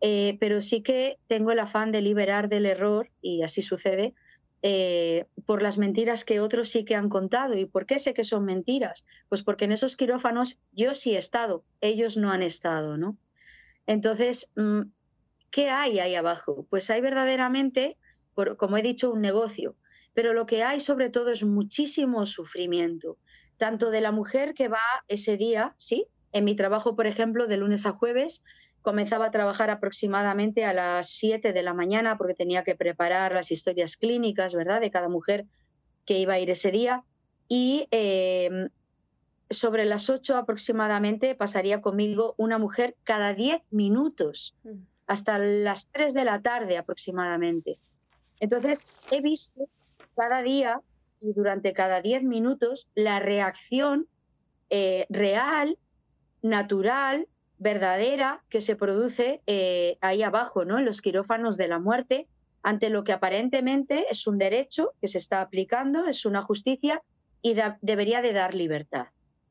Eh, 0.00 0.36
pero 0.40 0.60
sí 0.60 0.82
que 0.82 1.18
tengo 1.26 1.52
el 1.52 1.58
afán 1.58 1.92
de 1.92 2.02
liberar 2.02 2.48
del 2.48 2.66
error, 2.66 3.10
y 3.22 3.42
así 3.42 3.62
sucede, 3.62 4.14
eh, 4.62 5.26
por 5.44 5.62
las 5.62 5.78
mentiras 5.78 6.24
que 6.24 6.40
otros 6.40 6.70
sí 6.70 6.84
que 6.84 6.96
han 6.96 7.08
contado. 7.08 7.56
¿Y 7.56 7.66
por 7.66 7.86
qué 7.86 8.00
sé 8.00 8.14
que 8.14 8.24
son 8.24 8.44
mentiras? 8.44 9.06
Pues 9.28 9.42
porque 9.42 9.66
en 9.66 9.72
esos 9.72 9.96
quirófanos 9.96 10.58
yo 10.72 10.94
sí 10.94 11.14
he 11.14 11.18
estado, 11.18 11.64
ellos 11.80 12.16
no 12.16 12.32
han 12.32 12.42
estado, 12.42 12.96
¿no? 12.96 13.16
Entonces, 13.86 14.52
mm, 14.56 14.82
¿qué 15.50 15.70
hay 15.70 16.00
ahí 16.00 16.14
abajo? 16.16 16.66
Pues 16.68 16.90
hay 16.90 17.00
verdaderamente, 17.00 17.96
como 18.56 18.76
he 18.76 18.82
dicho, 18.82 19.10
un 19.10 19.20
negocio, 19.20 19.76
pero 20.14 20.32
lo 20.32 20.46
que 20.46 20.62
hay 20.62 20.80
sobre 20.80 21.10
todo 21.10 21.30
es 21.30 21.44
muchísimo 21.44 22.26
sufrimiento, 22.26 23.18
tanto 23.56 23.90
de 23.90 24.00
la 24.00 24.12
mujer 24.12 24.54
que 24.54 24.68
va 24.68 24.78
ese 25.08 25.36
día, 25.36 25.74
¿sí? 25.78 26.06
En 26.32 26.44
mi 26.44 26.54
trabajo, 26.54 26.96
por 26.96 27.06
ejemplo, 27.06 27.46
de 27.46 27.56
lunes 27.56 27.86
a 27.86 27.92
jueves, 27.92 28.44
comenzaba 28.82 29.26
a 29.26 29.30
trabajar 29.30 29.70
aproximadamente 29.70 30.64
a 30.64 30.72
las 30.72 31.10
7 31.10 31.52
de 31.52 31.62
la 31.62 31.74
mañana 31.74 32.16
porque 32.18 32.34
tenía 32.34 32.62
que 32.62 32.76
preparar 32.76 33.32
las 33.32 33.50
historias 33.50 33.96
clínicas, 33.96 34.54
¿verdad?, 34.54 34.80
de 34.80 34.90
cada 34.90 35.08
mujer 35.08 35.46
que 36.04 36.18
iba 36.18 36.34
a 36.34 36.38
ir 36.38 36.50
ese 36.50 36.70
día. 36.70 37.04
Y 37.48 37.88
eh, 37.90 38.68
sobre 39.50 39.84
las 39.84 40.10
8 40.10 40.36
aproximadamente 40.36 41.34
pasaría 41.34 41.80
conmigo 41.80 42.34
una 42.36 42.58
mujer 42.58 42.96
cada 43.04 43.34
10 43.34 43.62
minutos, 43.70 44.54
mm. 44.64 44.70
hasta 45.06 45.38
las 45.38 45.88
3 45.90 46.14
de 46.14 46.24
la 46.24 46.42
tarde 46.42 46.78
aproximadamente. 46.78 47.78
Entonces, 48.40 48.88
he 49.10 49.20
visto 49.20 49.68
cada 50.16 50.42
día 50.42 50.80
y 51.20 51.32
durante 51.32 51.72
cada 51.72 52.00
10 52.00 52.24
minutos 52.24 52.88
la 52.94 53.18
reacción 53.18 54.06
eh, 54.70 55.06
real, 55.08 55.78
natural, 56.42 57.28
verdadera 57.58 58.42
que 58.48 58.60
se 58.60 58.76
produce 58.76 59.42
eh, 59.46 59.96
ahí 60.00 60.22
abajo, 60.22 60.64
¿no? 60.64 60.78
en 60.78 60.84
los 60.84 61.00
quirófanos 61.00 61.56
de 61.56 61.68
la 61.68 61.78
muerte, 61.78 62.28
ante 62.62 62.90
lo 62.90 63.04
que 63.04 63.12
aparentemente 63.12 64.06
es 64.10 64.26
un 64.26 64.38
derecho 64.38 64.92
que 65.00 65.08
se 65.08 65.18
está 65.18 65.40
aplicando, 65.40 66.06
es 66.06 66.26
una 66.26 66.42
justicia 66.42 67.02
y 67.40 67.56
debería 67.80 68.22
de 68.22 68.32
dar 68.32 68.54
libertad. 68.54 69.06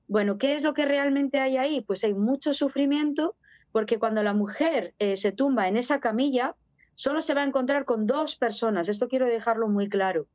Bueno, 0.07 0.37
¿qué 0.37 0.53
es 0.55 0.63
lo 0.63 0.73
que 0.73 0.85
realmente 0.85 1.39
hay 1.39 1.57
ahí? 1.57 1.81
Pues 1.81 2.03
hay 2.03 2.13
mucho 2.13 2.53
sufrimiento 2.53 3.35
porque 3.71 3.97
cuando 3.99 4.21
la 4.21 4.33
mujer 4.33 4.93
eh, 4.99 5.17
se 5.17 5.31
tumba 5.31 5.67
en 5.67 5.77
esa 5.77 5.99
camilla, 5.99 6.55
solo 6.95 7.21
se 7.21 7.33
va 7.33 7.41
a 7.41 7.45
encontrar 7.45 7.85
con 7.85 8.07
dos 8.07 8.35
personas. 8.35 8.89
Esto 8.89 9.07
quiero 9.07 9.27
dejarlo 9.27 9.67
muy 9.67 9.89
claro. 9.89 10.27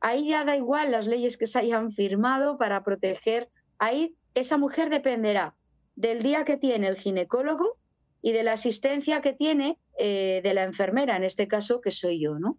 Ahí 0.00 0.28
ya 0.28 0.44
da 0.44 0.56
igual 0.56 0.90
las 0.90 1.06
leyes 1.06 1.36
que 1.36 1.46
se 1.46 1.58
hayan 1.58 1.92
firmado 1.92 2.58
para 2.58 2.82
proteger. 2.82 3.48
Ahí 3.78 4.16
esa 4.34 4.58
mujer 4.58 4.90
dependerá 4.90 5.54
del 5.94 6.22
día 6.22 6.44
que 6.44 6.56
tiene 6.56 6.88
el 6.88 6.96
ginecólogo 6.96 7.78
y 8.20 8.32
de 8.32 8.42
la 8.42 8.52
asistencia 8.52 9.20
que 9.20 9.32
tiene 9.32 9.78
eh, 9.98 10.40
de 10.42 10.54
la 10.54 10.64
enfermera, 10.64 11.16
en 11.16 11.24
este 11.24 11.48
caso 11.48 11.80
que 11.80 11.90
soy 11.90 12.20
yo, 12.20 12.38
¿no? 12.38 12.58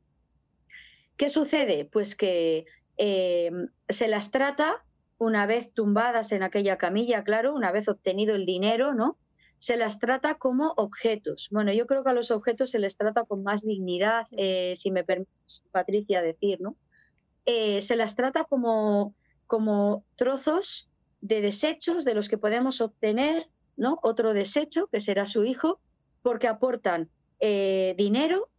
¿Qué 1.17 1.29
sucede? 1.29 1.85
Pues 1.85 2.15
que 2.15 2.65
eh, 2.97 3.51
se 3.89 4.07
las 4.07 4.31
trata 4.31 4.83
una 5.17 5.45
vez 5.45 5.73
tumbadas 5.73 6.31
en 6.31 6.43
aquella 6.43 6.77
camilla, 6.77 7.23
claro, 7.23 7.53
una 7.53 7.71
vez 7.71 7.87
obtenido 7.87 8.35
el 8.35 8.45
dinero, 8.45 8.93
¿no? 8.93 9.17
Se 9.59 9.77
las 9.77 9.99
trata 9.99 10.35
como 10.35 10.73
objetos. 10.77 11.47
Bueno, 11.51 11.73
yo 11.73 11.87
creo 11.87 12.03
que 12.03 12.11
a 12.11 12.13
los 12.13 12.31
objetos 12.31 12.71
se 12.71 12.79
les 12.79 12.97
trata 12.97 13.23
con 13.25 13.43
más 13.43 13.63
dignidad, 13.63 14.27
eh, 14.31 14.75
si 14.77 14.91
me 14.91 15.03
permite 15.03 15.31
Patricia 15.71 16.21
decir, 16.21 16.61
¿no? 16.61 16.75
se 17.45 17.95
las 17.95 18.15
trata 18.15 18.43
como, 18.43 19.15
como 19.45 20.03
trozos 20.17 20.89
de 21.21 21.41
desechos 21.41 22.05
de 22.05 22.13
los 22.13 22.27
que 22.27 22.37
podemos 22.37 22.81
obtener 22.81 23.47
¿no? 23.77 23.99
otro 24.01 24.33
desecho, 24.33 24.87
que 24.87 24.99
será 24.99 25.25
su 25.25 25.45
hijo, 25.45 25.79
porque 26.21 26.47
aportan 26.47 27.09
eh, 27.39 27.93
dinero, 27.97 28.49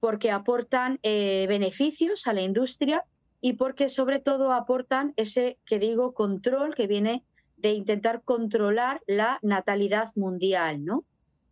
porque 0.00 0.30
aportan 0.30 0.98
eh, 1.02 1.46
beneficios 1.48 2.26
a 2.26 2.32
la 2.32 2.42
industria 2.42 3.04
y 3.40 3.54
porque 3.54 3.88
sobre 3.88 4.18
todo 4.18 4.52
aportan 4.52 5.14
ese, 5.16 5.58
que 5.64 5.78
digo, 5.78 6.12
control 6.12 6.74
que 6.74 6.86
viene 6.86 7.24
de 7.56 7.72
intentar 7.72 8.22
controlar 8.22 9.02
la 9.06 9.38
natalidad 9.42 10.10
mundial, 10.14 10.84
¿no? 10.84 11.04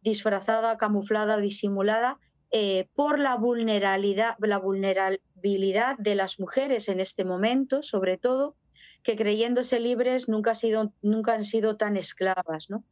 disfrazada, 0.02 0.76
camuflada, 0.78 1.38
disimulada 1.38 2.18
eh, 2.50 2.88
por 2.94 3.18
la 3.18 3.36
vulnerabilidad, 3.36 4.36
la 4.40 4.58
vulnerabilidad 4.58 5.96
de 5.98 6.14
las 6.14 6.38
mujeres 6.38 6.88
en 6.88 7.00
este 7.00 7.24
momento, 7.24 7.82
sobre 7.82 8.18
todo, 8.18 8.56
que 9.02 9.16
creyéndose 9.16 9.80
libres 9.80 10.28
nunca, 10.28 10.54
sido, 10.54 10.92
nunca 11.02 11.34
han 11.34 11.44
sido 11.44 11.76
tan 11.76 11.96
esclavas, 11.96 12.68
¿no? 12.68 12.84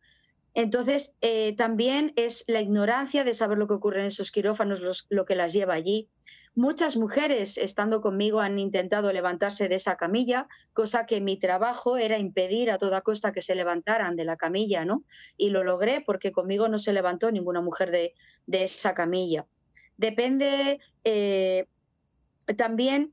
Entonces, 0.55 1.17
eh, 1.21 1.55
también 1.57 2.13
es 2.17 2.45
la 2.49 2.61
ignorancia 2.61 3.25
de 3.25 3.35
saber 3.35 3.59
lo 3.59 3.69
que 3.69 3.75
ocurre 3.75 4.01
en 4.01 4.07
esos 4.07 4.33
quirófanos 4.33 5.07
lo 5.09 5.25
que 5.25 5.37
las 5.37 5.53
lleva 5.53 5.75
allí. 5.75 6.09
Muchas 6.57 6.97
mujeres, 6.97 7.57
estando 7.57 8.01
conmigo, 8.01 8.41
han 8.41 8.59
intentado 8.59 9.13
levantarse 9.13 9.69
de 9.69 9.77
esa 9.77 9.97
camilla, 9.97 10.49
cosa 10.73 11.07
que 11.07 11.21
mi 11.21 11.39
trabajo 11.39 11.97
era 11.97 12.19
impedir 12.19 12.73
a 12.73 12.79
toda 12.79 13.03
costa 13.03 13.33
que 13.33 13.43
se 13.43 13.55
levantaran 13.55 14.17
de 14.17 14.25
la 14.25 14.37
camilla, 14.37 14.85
¿no? 14.85 15.05
Y 15.37 15.51
lo 15.51 15.63
logré 15.63 16.01
porque 16.01 16.33
conmigo 16.33 16.69
no 16.69 16.81
se 16.81 16.93
levantó 16.93 17.31
ninguna 17.31 17.61
mujer 17.61 17.93
de, 17.93 18.15
esa 18.51 18.95
camilla. 18.95 19.47
Depende 19.97 20.81
eh, 21.05 21.67
también 22.57 23.13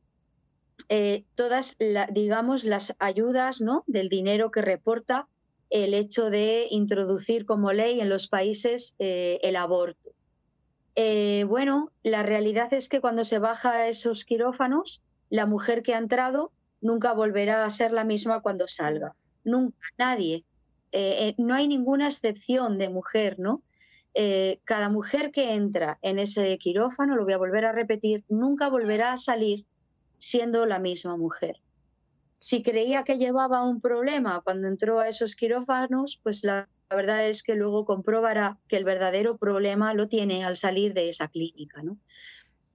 eh, 0.89 1.25
todas, 1.35 1.77
digamos, 2.11 2.63
las 2.63 2.95
ayudas 2.99 3.61
¿no? 3.61 3.83
del 3.87 4.09
dinero 4.09 4.51
que 4.51 4.61
reporta 4.61 5.27
el 5.69 5.93
hecho 5.93 6.29
de 6.29 6.67
introducir 6.71 7.45
como 7.45 7.73
ley 7.73 7.99
en 7.99 8.09
los 8.09 8.27
países 8.27 8.95
eh, 8.99 9.39
el 9.43 9.55
aborto. 9.55 10.11
Eh, 10.95 11.45
bueno, 11.47 11.91
la 12.03 12.23
realidad 12.23 12.73
es 12.73 12.89
que 12.89 13.01
cuando 13.01 13.23
se 13.23 13.39
baja 13.39 13.87
esos 13.87 14.25
quirófanos, 14.25 15.03
la 15.29 15.45
mujer 15.45 15.83
que 15.83 15.93
ha 15.93 15.97
entrado 15.97 16.51
nunca 16.81 17.13
volverá 17.13 17.65
a 17.65 17.69
ser 17.69 17.91
la 17.91 18.03
misma 18.03 18.41
cuando 18.41 18.67
salga. 18.67 19.15
Nunca, 19.43 19.77
nadie. 19.97 20.43
no 21.37 21.53
hay 21.53 21.67
ninguna 21.67 22.07
excepción 22.07 22.77
de 22.77 22.89
mujer, 22.89 23.39
¿no? 23.39 23.61
cada 24.63 24.89
mujer 24.89 25.29
que 25.31 25.53
entra 25.53 25.99
en 26.01 26.17
ese 26.17 26.57
quirófano, 26.57 27.15
lo 27.15 27.23
voy 27.23 27.33
a 27.33 27.37
volver 27.37 27.65
a 27.65 27.71
repetir, 27.71 28.23
nunca 28.29 28.67
volverá 28.67 29.11
a 29.11 29.17
salir 29.17 29.65
siendo 30.17 30.65
la 30.65 30.79
misma 30.79 31.17
mujer. 31.17 31.61
Si 32.39 32.61
creía 32.61 33.03
que 33.03 33.17
llevaba 33.17 33.63
un 33.63 33.81
problema 33.81 34.41
cuando 34.43 34.67
entró 34.67 34.99
a 34.99 35.09
esos 35.09 35.35
quirófanos, 35.35 36.19
pues 36.21 36.43
la, 36.43 36.69
verdad 36.89 37.27
es 37.27 37.43
que 37.43 37.55
luego 37.55 37.85
comprobará 37.85 38.59
que 38.67 38.77
el 38.77 38.83
verdadero 38.83 39.37
problema 39.37 39.93
lo 39.93 40.07
tiene 40.07 40.45
al 40.45 40.55
salir 40.55 40.93
de 40.93 41.09
esa 41.09 41.27
clínica. 41.27 41.81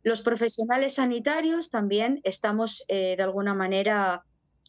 Los 0.03 0.21
profesionales 0.23 0.95
sanitarios 0.95 1.71
también 1.71 2.21
estamos 2.25 2.85
eh, 2.89 3.15
de 3.17 3.23
alguna 3.23 3.55
manera 3.55 4.25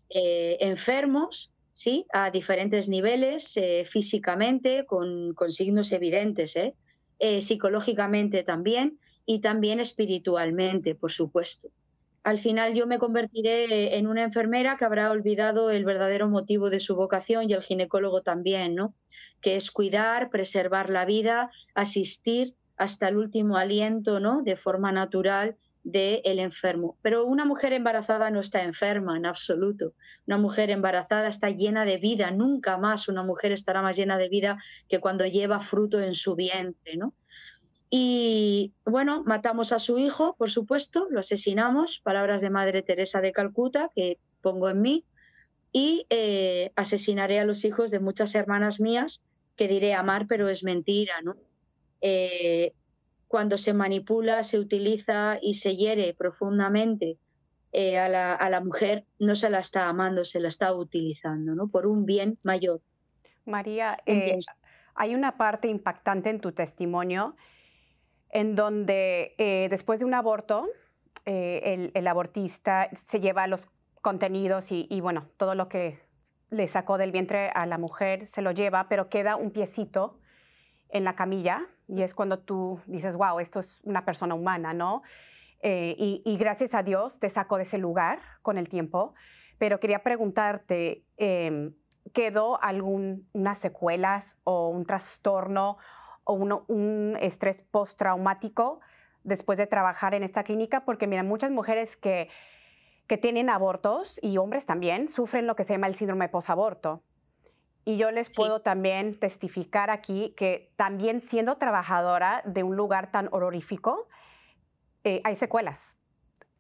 eh, 0.10 0.58
enfermos 0.62 1.52
¿sí? 1.74 2.06
A 2.14 2.30
diferentes 2.30 2.88
niveles, 2.88 3.58
eh, 3.58 3.84
físicamente, 3.84 4.86
con, 4.86 5.36
signos 5.50 5.92
evidentes, 5.92 6.56
psicológicamente 7.42 8.44
también 8.44 9.00
y 9.26 9.40
también 9.40 9.80
espiritualmente, 9.80 10.94
por 10.94 11.12
supuesto. 11.12 11.70
Al 12.24 12.40
final 12.40 12.74
yo 12.74 12.88
me 12.88 13.00
convertiré 13.00 13.98
en 13.98 14.08
una 14.08 14.24
enfermera 14.24 14.78
que 14.78 14.86
habrá 14.86 15.12
olvidado 15.12 15.72
el 15.72 15.84
verdadero 15.84 16.30
motivo 16.30 16.70
de 16.70 16.80
su 16.80 16.96
vocación 16.96 17.50
y 17.50 17.54
el 17.54 17.64
ginecólogo 17.64 18.22
también, 18.22 18.76
¿no? 18.76 18.96
Que 19.42 19.58
es 19.58 19.72
cuidar, 19.72 20.30
preservar 20.30 20.90
la 20.90 21.04
vida, 21.04 21.52
asistir 21.76 22.56
hasta 22.78 23.10
el 23.10 23.18
último 23.18 23.58
aliento, 23.58 24.22
¿no? 24.22 24.42
De 24.42 24.56
forma 24.56 24.94
natural 24.94 25.58
del 25.84 26.40
enfermo. 26.40 26.98
Pero 27.02 27.26
una 27.26 27.44
mujer 27.44 27.74
embarazada 27.74 28.32
no 28.32 28.40
está 28.40 28.64
enferma 28.64 29.18
en 29.18 29.26
absoluto. 29.26 29.94
Una 30.26 30.38
mujer 30.38 30.70
embarazada 30.72 31.28
está 31.28 31.50
llena 31.50 31.84
de 31.84 31.98
vida. 31.98 32.32
Nunca 32.32 32.78
más 32.78 33.10
una 33.10 33.24
mujer 33.24 33.52
estará 33.52 33.82
más 33.82 33.98
llena 33.98 34.18
de 34.18 34.30
vida 34.30 34.64
que 34.88 35.00
cuando 35.00 35.26
lleva 35.26 35.60
fruto 35.60 36.00
en 36.00 36.14
su 36.14 36.36
vientre, 36.36 36.96
¿no? 36.96 37.14
Y 37.96 38.74
bueno, 38.86 39.22
matamos 39.24 39.72
a 39.72 39.78
su 39.78 40.00
hijo, 40.00 40.36
por 40.40 40.50
supuesto, 40.50 41.06
lo 41.12 41.20
asesinamos, 41.20 42.00
palabras 42.00 42.42
de 42.42 42.50
Madre 42.50 42.82
Teresa 42.82 43.22
de 43.22 43.32
Calcuta 43.32 43.92
que 43.94 44.18
pongo 44.42 44.68
en 44.68 44.82
mí, 44.82 45.06
y 45.72 46.08
eh, 46.10 46.72
asesinaré 46.76 47.40
a 47.40 47.46
los 47.46 47.66
hijos 47.66 47.92
de 47.92 48.00
muchas 48.00 48.34
hermanas 48.34 48.80
mías 48.80 49.24
que 49.56 49.68
diré 49.68 49.94
amar, 49.94 50.26
pero 50.26 50.50
es 50.50 50.64
mentira, 50.64 51.14
¿no? 51.24 51.36
Eh, 52.02 52.74
cuando 53.28 53.60
se 53.60 53.76
manipula, 53.76 54.44
se 54.44 54.58
utiliza 54.58 55.38
y 55.40 55.54
se 55.54 55.76
hiere 55.76 56.16
profundamente 56.16 57.20
eh, 57.74 58.00
a, 58.00 58.10
la, 58.10 58.62
mujer, 58.62 59.06
no 59.20 59.36
se 59.36 59.52
la 59.52 59.60
está 59.60 59.88
amando, 59.88 60.26
se 60.26 60.40
la 60.40 60.48
está 60.48 60.74
utilizando, 60.74 61.54
¿no? 61.54 61.68
Por 61.68 61.86
un 61.86 62.08
bien 62.08 62.40
mayor. 62.42 62.82
María, 63.46 64.00
hay 64.96 65.14
una 65.14 65.38
parte 65.38 65.68
impactante 65.68 66.32
en 66.32 66.40
tu 66.40 66.54
testimonio 66.54 67.36
en 68.34 68.56
donde 68.56 69.36
eh, 69.38 69.68
después 69.70 70.00
de 70.00 70.06
un 70.06 70.14
aborto, 70.14 70.68
el, 71.26 72.08
abortista 72.08 72.90
se 72.94 73.22
lleva 73.22 73.48
los 73.48 73.70
contenidos 74.02 74.74
y, 74.74 74.88
y, 74.90 75.00
bueno, 75.00 75.30
todo 75.38 75.56
lo 75.56 75.70
que 75.70 76.02
le 76.50 76.68
sacó 76.68 76.98
del 76.98 77.14
vientre 77.14 77.50
a 77.56 77.66
la 77.66 77.78
mujer 77.78 78.28
se 78.28 78.42
lo 78.42 78.52
lleva, 78.52 78.90
pero 78.90 79.08
queda 79.08 79.38
un 79.38 79.52
piecito 79.52 80.20
en 80.90 81.06
la 81.06 81.16
camilla 81.16 81.66
y 81.88 82.02
es 82.02 82.14
cuando 82.14 82.40
tú 82.40 82.80
dices, 82.86 83.16
wow, 83.16 83.40
esto 83.40 83.60
es 83.60 83.80
una 83.84 84.06
persona 84.06 84.36
humana, 84.36 84.74
¿no? 84.74 85.02
Eh, 85.66 85.96
y, 85.98 86.38
gracias 86.38 86.76
a 86.76 86.84
Dios 86.84 87.20
te 87.20 87.30
sacó 87.30 87.56
de 87.56 87.64
ese 87.64 87.78
lugar 87.78 88.20
con 88.42 88.58
el 88.58 88.68
tiempo, 88.68 89.14
pero 89.58 89.80
quería 89.80 90.04
preguntarte, 90.04 91.06
em, 91.16 91.74
¿quedó 92.14 92.62
algunas 92.62 93.58
secuelas 93.60 94.38
o 94.44 94.68
un 94.68 94.86
trastorno 94.86 95.78
o 96.24 96.34
un 96.34 97.18
estrés 97.22 97.62
postraumático 97.62 98.80
después 99.24 99.58
de 99.58 99.68
trabajar 99.68 100.14
en 100.14 100.24
esta 100.24 100.44
clínica? 100.44 100.86
Porque 100.86 101.08
mira, 101.08 101.24
muchas 101.24 101.52
mujeres 101.52 101.98
que, 101.98 102.30
que 103.08 103.18
tienen 103.18 103.50
abortos 103.50 104.20
y 104.22 104.38
hombres 104.38 104.66
también 104.66 105.08
sufren 105.08 105.48
lo 105.48 105.56
que 105.56 105.64
se 105.64 105.74
llama 105.74 105.88
el 105.88 105.96
síndrome 105.96 106.30
posaborto 106.30 107.04
y 107.86 107.98
yo 107.98 108.12
les 108.12 108.30
puedo 108.30 108.62
también 108.62 109.20
testificar 109.20 109.90
aquí 109.90 110.34
que 110.38 110.72
también 110.76 111.22
siendo 111.22 111.58
trabajadora 111.58 112.42
de 112.46 112.64
un 112.64 112.76
lugar 112.76 113.12
tan 113.12 113.28
horrorífico, 113.32 114.08
eh, 115.04 115.22
hay 115.24 115.36
secuelas. 115.36 115.98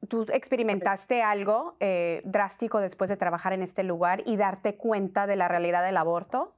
¿Tú 0.09 0.25
experimentaste 0.33 1.21
algo 1.21 1.77
eh, 1.79 2.21
drástico 2.25 2.79
después 2.79 3.09
de 3.09 3.15
trabajar 3.15 3.53
en 3.53 3.61
este 3.61 3.83
lugar 3.83 4.23
y 4.25 4.35
darte 4.35 4.75
cuenta 4.75 5.25
de 5.25 5.37
la 5.37 5.47
realidad 5.47 5.83
del 5.83 5.95
aborto? 5.95 6.53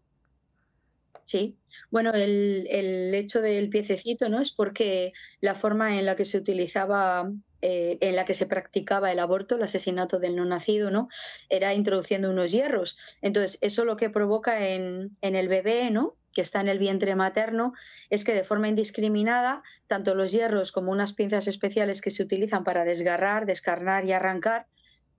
Sí, 1.25 1.57
bueno, 1.89 2.11
el, 2.13 3.11
hecho 3.15 3.41
del 3.41 3.69
piececito 3.69 4.29
no 4.29 4.39
es 4.39 4.51
porque 4.51 5.11
la 5.41 5.55
forma 5.55 5.97
en 5.97 6.05
la 6.05 6.15
que 6.15 6.23
se 6.23 6.37
utilizaba 6.37 7.31
eh, 7.63 7.97
en 8.01 8.15
la 8.15 8.25
que 8.25 8.35
se 8.35 8.45
practicaba 8.45 9.11
el 9.11 9.17
aborto, 9.17 9.55
el 9.55 9.63
asesinato 9.63 10.19
del 10.19 10.35
no 10.35 10.45
nacido, 10.45 10.91
¿no? 10.91 11.09
Era 11.49 11.73
introduciendo 11.73 12.29
unos 12.29 12.51
hierros. 12.51 12.95
Entonces, 13.23 13.57
eso 13.61 13.85
lo 13.85 13.97
que 13.97 14.11
provoca 14.11 14.67
en, 14.67 15.17
el 15.21 15.47
bebé, 15.47 15.89
¿no? 15.89 16.15
que 16.31 16.41
está 16.41 16.61
en 16.61 16.67
el 16.67 16.77
vientre 16.77 17.15
materno, 17.15 17.73
es 18.11 18.23
que 18.23 18.35
de 18.35 18.43
forma 18.43 18.67
indiscriminada, 18.67 19.63
tanto 19.87 20.13
los 20.13 20.31
hierros 20.31 20.71
como 20.71 20.91
unas 20.91 21.13
pinzas 21.13 21.47
especiales 21.47 22.01
que 22.01 22.11
se 22.11 22.21
utilizan 22.21 22.63
para 22.63 22.83
desgarrar, 22.83 23.47
descarnar 23.47 24.05
y 24.05 24.11
arrancar, 24.11 24.67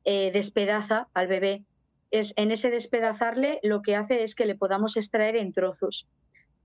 eh, 0.04 0.30
despedaza 0.30 1.08
al 1.14 1.26
bebé. 1.26 1.64
Es, 2.10 2.32
en 2.36 2.50
ese 2.50 2.70
despedazarle 2.70 3.60
lo 3.62 3.82
que 3.82 3.96
hace 3.96 4.22
es 4.22 4.34
que 4.34 4.46
le 4.46 4.54
podamos 4.54 4.96
extraer 4.96 5.36
en 5.36 5.52
trozos. 5.52 6.08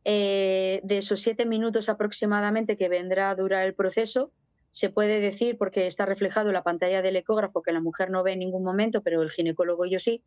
Eh, 0.04 0.82
de 0.84 0.98
esos 0.98 1.22
siete 1.22 1.46
minutos 1.46 1.88
aproximadamente 1.88 2.78
que 2.78 2.90
vendrá 2.90 3.30
a 3.30 3.36
durar 3.36 3.66
el 3.66 3.76
proceso, 3.76 4.32
se 4.72 4.90
puede 4.90 5.20
decir, 5.20 5.58
porque 5.58 5.86
está 5.86 6.06
reflejado 6.06 6.48
en 6.48 6.54
la 6.54 6.64
pantalla 6.64 7.02
del 7.02 7.18
ecógrafo, 7.18 7.62
que 7.62 7.74
la 7.74 7.82
mujer 7.82 8.10
no 8.10 8.24
ve 8.24 8.32
en 8.32 8.40
ningún 8.40 8.64
momento, 8.64 9.04
pero 9.04 9.22
el 9.22 9.30
ginecólogo 9.30 9.86
yo 9.86 10.00
sí, 10.00 10.24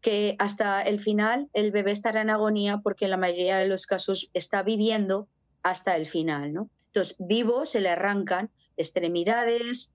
que 0.00 0.36
hasta 0.38 0.80
el 0.82 1.00
final 1.00 1.48
el 1.52 1.72
bebé 1.72 1.90
estará 1.90 2.22
en 2.22 2.30
agonía 2.30 2.78
porque 2.82 3.06
en 3.06 3.10
la 3.10 3.16
mayoría 3.16 3.58
de 3.58 3.66
los 3.66 3.86
casos 3.86 4.30
está 4.34 4.62
viviendo 4.62 5.28
hasta 5.64 5.96
el 5.96 6.06
final. 6.06 6.52
¿no? 6.52 6.70
Entonces, 6.86 7.16
vivo 7.18 7.66
se 7.66 7.80
le 7.80 7.88
arrancan 7.88 8.50
extremidades, 8.76 9.92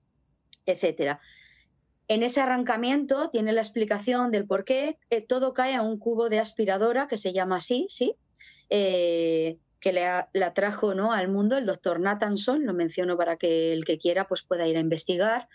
etcétera. 0.66 1.20
En 2.08 2.22
ese 2.22 2.40
arrancamiento 2.40 3.30
tiene 3.30 3.52
la 3.52 3.62
explicación 3.62 4.30
del 4.30 4.46
por 4.46 4.64
qué 4.64 4.98
eh, 5.10 5.22
todo 5.22 5.54
cae 5.54 5.74
a 5.74 5.82
un 5.82 5.98
cubo 5.98 6.28
de 6.28 6.38
aspiradora 6.38 7.08
que 7.08 7.16
se 7.16 7.32
llama 7.32 7.56
así, 7.56 7.86
¿sí? 7.88 8.14
Eh, 8.70 9.58
que 9.80 9.92
la 9.92 10.54
trajo 10.54 10.94
¿no? 10.94 11.12
al 11.12 11.28
mundo 11.28 11.58
el 11.58 11.66
doctor 11.66 12.00
Nathanson, 12.00 12.64
lo 12.64 12.72
menciono 12.72 13.18
para 13.18 13.36
que 13.36 13.74
el 13.74 13.84
que 13.84 13.98
quiera 13.98 14.26
pues 14.26 14.42
pueda 14.42 14.66
ir 14.66 14.78
a 14.78 14.80
investigar, 14.80 15.46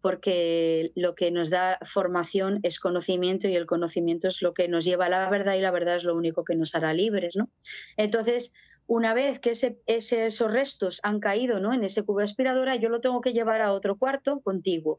porque 0.00 0.90
lo 0.96 1.14
que 1.14 1.30
nos 1.30 1.50
da 1.50 1.78
formación 1.82 2.58
es 2.64 2.80
conocimiento 2.80 3.46
y 3.46 3.54
el 3.54 3.66
conocimiento 3.66 4.26
es 4.26 4.42
lo 4.42 4.54
que 4.54 4.66
nos 4.66 4.84
lleva 4.84 5.06
a 5.06 5.08
la 5.08 5.30
verdad 5.30 5.54
y 5.54 5.60
la 5.60 5.70
verdad 5.70 5.96
es 5.96 6.04
lo 6.04 6.16
único 6.16 6.44
que 6.44 6.56
nos 6.56 6.74
hará 6.74 6.94
libres. 6.94 7.36
¿no? 7.36 7.48
Entonces, 7.96 8.54
una 8.86 9.14
vez 9.14 9.40
que 9.40 9.52
esos 9.86 10.52
restos 10.52 11.00
han 11.02 11.20
caído 11.20 11.60
¿no? 11.60 11.74
en 11.74 11.84
ese 11.84 12.02
cubo 12.04 12.18
de 12.18 12.24
aspiradora, 12.24 12.76
yo 12.76 12.88
lo 12.88 13.00
tengo 13.00 13.20
que 13.20 13.32
llevar 13.32 13.60
a 13.60 13.72
otro 13.72 13.96
cuarto 13.98 14.40
contiguo. 14.40 14.96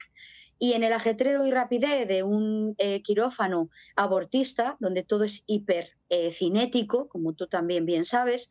Y 0.59 0.73
en 0.73 0.83
el 0.83 0.91
ajetreo 0.91 1.45
y 1.45 1.51
rapidez 1.51 2.07
de 2.07 2.23
un 2.23 2.73
eh, 2.79 3.01
quirófano 3.03 3.69
abortista, 3.95 4.75
donde 4.79 5.03
todo 5.03 5.23
es 5.23 5.43
hipercinético, 5.45 7.03
eh, 7.03 7.07
como 7.09 7.33
tú 7.33 7.47
también 7.47 7.85
bien 7.85 8.05
sabes, 8.05 8.49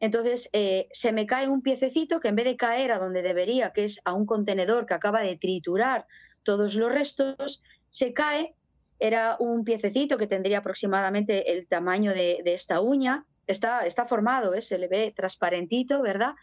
entonces, 0.00 0.48
eh, 0.54 0.88
se 0.92 1.12
me 1.12 1.26
cae 1.26 1.46
un 1.46 1.60
piececito 1.60 2.20
que 2.20 2.28
en 2.28 2.36
vez 2.36 2.46
de 2.46 2.56
caer 2.56 2.90
a 2.90 2.98
donde 2.98 3.20
debería, 3.20 3.72
que 3.72 3.84
es 3.84 4.00
a 4.06 4.14
un 4.14 4.24
contenedor 4.24 4.86
que 4.86 4.94
acaba 4.94 5.20
de 5.20 5.36
triturar 5.36 6.06
todos 6.42 6.74
los 6.74 6.90
restos, 6.90 7.62
se 7.90 8.14
cae, 8.14 8.54
era 8.98 9.36
un 9.38 9.62
piececito 9.62 10.16
que 10.16 10.26
tendría 10.26 10.58
aproximadamente 10.58 11.52
el 11.52 11.66
tamaño 11.68 12.12
de, 12.14 12.42
esta 12.46 12.80
uña, 12.80 13.26
está, 13.52 13.86
está 13.86 14.06
formado, 14.06 14.54
¿eh? 14.54 14.60
se 14.60 14.78
le 14.78 14.88
ve 14.88 15.12
transparentito, 15.14 16.02
¿verdad? 16.02 16.34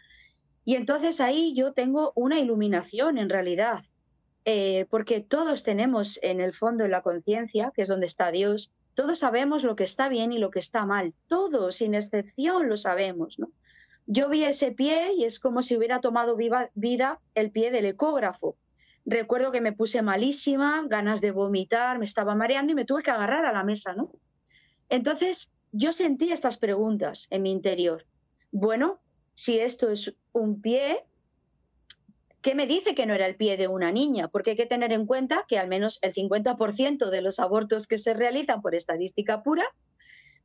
Y 0.64 0.76
entonces 0.76 1.20
ahí 1.20 1.54
yo 1.54 1.72
tengo 1.72 2.12
una 2.14 2.38
iluminación 2.38 3.18
en 3.18 3.28
realidad, 3.28 3.84
eh, 4.44 4.86
porque 4.90 5.20
todos 5.20 5.62
tenemos 5.62 6.18
en 6.22 6.40
el 6.40 6.54
fondo 6.54 6.84
en 6.84 6.90
la 6.90 7.02
conciencia, 7.02 7.72
que 7.74 7.82
es 7.82 7.88
donde 7.88 8.06
está 8.06 8.30
Dios, 8.30 8.72
todos 8.98 9.20
sabemos 9.20 9.62
lo 9.62 9.76
que 9.76 9.84
está 9.84 10.08
bien 10.08 10.32
y 10.32 10.38
lo 10.38 10.50
que 10.50 10.58
está 10.58 10.84
mal. 10.84 11.14
Todos, 11.28 11.76
sin 11.76 11.94
excepción, 11.94 12.68
lo 12.68 12.76
sabemos. 12.76 13.38
¿no? 13.38 13.52
Yo 14.06 14.28
vi 14.28 14.42
ese 14.42 14.72
pie 14.72 15.12
y 15.16 15.22
es 15.22 15.38
como 15.38 15.62
si 15.62 15.76
hubiera 15.76 16.00
tomado 16.00 16.34
viva, 16.34 16.70
vida 16.74 17.20
el 17.36 17.52
pie 17.52 17.70
del 17.70 17.86
ecógrafo. 17.86 18.56
Recuerdo 19.06 19.52
que 19.52 19.60
me 19.60 19.72
puse 19.72 20.02
malísima, 20.02 20.84
ganas 20.88 21.20
de 21.20 21.30
vomitar, 21.30 21.98
me 22.00 22.06
estaba 22.06 22.34
mareando 22.34 22.72
y 22.72 22.74
me 22.74 22.84
tuve 22.84 23.04
que 23.04 23.12
agarrar 23.12 23.46
a 23.46 23.52
la 23.52 23.62
mesa. 23.62 23.94
¿no? 23.94 24.10
Entonces, 24.88 25.52
yo 25.72 25.92
sentí 25.92 26.32
estas 26.32 26.58
preguntas 26.58 27.26
en 27.30 27.42
mi 27.42 27.50
interior. 27.50 28.06
Bueno, 28.50 29.00
si 29.34 29.58
esto 29.58 29.90
es 29.90 30.14
un 30.32 30.60
pie, 30.60 31.04
¿Qué 32.40 32.54
me 32.54 32.68
dice 32.68 32.94
que 32.94 33.04
no 33.04 33.14
era 33.14 33.26
el 33.26 33.34
pie 33.34 33.56
de 33.56 33.66
una 33.66 33.90
niña? 33.90 34.28
Porque 34.28 34.50
hay 34.50 34.56
que 34.56 34.66
tener 34.66 34.92
en 34.92 35.06
cuenta 35.06 35.44
que 35.48 35.58
al 35.58 35.66
menos 35.66 35.98
el 36.02 36.14
50% 36.14 37.10
de 37.10 37.20
los 37.20 37.40
abortos 37.40 37.88
que 37.88 37.98
se 37.98 38.14
realizan 38.14 38.62
por 38.62 38.76
estadística 38.76 39.42
pura 39.42 39.64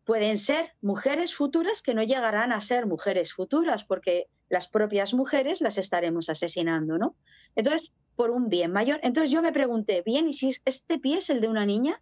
pueden 0.04 0.38
ser 0.38 0.72
mujeres 0.82 1.36
futuras 1.36 1.82
que 1.82 1.94
no 1.94 2.04
llegarán 2.04 2.52
a 2.52 2.62
ser 2.62 2.88
mujeres 2.88 3.34
futuras 3.34 3.84
porque 3.84 4.28
las 4.50 4.68
propias 4.68 5.14
mujeres 5.14 5.62
las 5.62 5.78
estaremos 5.78 6.30
asesinando, 6.30 6.98
¿no? 6.98 7.16
Entonces, 7.56 7.94
por 8.16 8.32
un 8.32 8.50
bien 8.50 8.72
mayor. 8.72 9.00
Entonces 9.04 9.32
yo 9.32 9.42
me 9.42 9.52
pregunté, 9.52 10.02
bien, 10.02 10.28
¿y 10.28 10.34
si 10.34 10.56
este 10.66 10.98
pie 11.00 11.20
es 11.20 11.30
el 11.30 11.42
de 11.42 11.48
una 11.48 11.66
niña? 11.66 12.02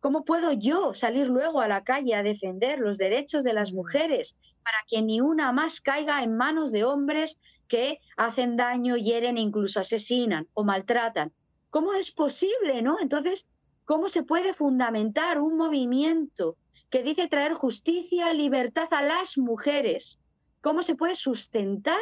¿Cómo 0.00 0.24
puedo 0.24 0.52
yo 0.52 0.94
salir 0.94 1.28
luego 1.28 1.60
a 1.60 1.68
la 1.68 1.84
calle 1.84 2.14
a 2.14 2.22
defender 2.22 2.78
los 2.78 2.98
derechos 2.98 3.44
de 3.44 3.52
las 3.52 3.72
mujeres 3.72 4.36
para 4.62 4.78
que 4.86 5.02
ni 5.02 5.20
una 5.20 5.52
más 5.52 5.80
caiga 5.80 6.22
en 6.22 6.36
manos 6.36 6.72
de 6.72 6.84
hombres 6.84 7.40
que 7.66 8.00
hacen 8.16 8.56
daño, 8.56 8.96
hieren 8.96 9.36
e 9.36 9.40
incluso 9.40 9.80
asesinan 9.80 10.48
o 10.54 10.64
maltratan? 10.64 11.32
¿Cómo 11.70 11.92
es 11.94 12.12
posible, 12.12 12.80
no? 12.82 12.98
Entonces, 13.00 13.46
¿Cómo 13.88 14.10
se 14.10 14.22
puede 14.22 14.52
fundamentar 14.52 15.40
un 15.40 15.56
movimiento 15.56 16.58
que 16.90 17.02
dice 17.02 17.26
traer 17.26 17.54
justicia, 17.54 18.34
libertad 18.34 18.88
a 18.90 19.00
las 19.00 19.38
mujeres? 19.38 20.18
¿Cómo 20.60 20.82
se 20.82 20.94
puede 20.94 21.14
sustentar 21.14 21.98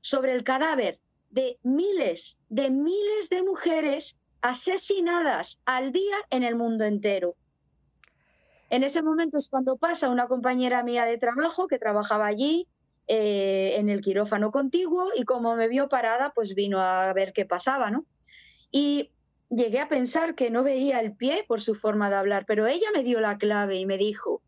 sobre 0.00 0.32
el 0.34 0.42
cadáver 0.42 0.98
de 1.30 1.60
miles, 1.62 2.38
de 2.48 2.72
miles 2.72 3.28
de 3.30 3.44
mujeres 3.44 4.18
asesinadas 4.42 5.60
al 5.64 5.92
día 5.92 6.16
en 6.30 6.42
el 6.42 6.56
mundo 6.56 6.84
entero? 6.84 7.36
En 8.70 8.82
ese 8.82 9.02
momento 9.02 9.38
es 9.38 9.48
cuando 9.48 9.76
pasa 9.76 10.10
una 10.10 10.28
compañera 10.28 10.82
mía 10.82 11.04
de 11.06 11.18
trabajo 11.18 11.68
que 11.68 11.78
trabajaba 11.78 12.26
allí 12.26 12.68
eh, 13.06 13.76
en 13.76 13.88
el 13.88 14.02
quirófano 14.02 14.50
contiguo 14.50 15.08
y 15.16 15.24
como 15.24 15.56
me 15.56 15.68
vio 15.68 15.88
parada, 15.88 16.32
pues 16.34 16.54
vino 16.54 16.80
a 16.80 17.10
ver 17.14 17.32
qué 17.32 17.46
pasaba, 17.46 17.90
¿no? 17.90 18.04
Y 18.70 19.10
llegué 19.48 19.80
a 19.80 19.88
pensar 19.88 20.34
que 20.34 20.50
no 20.50 20.62
veía 20.62 21.00
el 21.00 21.14
pie 21.16 21.44
por 21.48 21.62
su 21.62 21.74
forma 21.74 22.10
de 22.10 22.16
hablar, 22.16 22.44
pero 22.46 22.66
ella 22.66 22.88
me 22.92 23.02
dio 23.02 23.20
la 23.20 23.38
clave 23.38 23.76
y 23.76 23.86
me 23.86 23.96
dijo, 23.96 24.42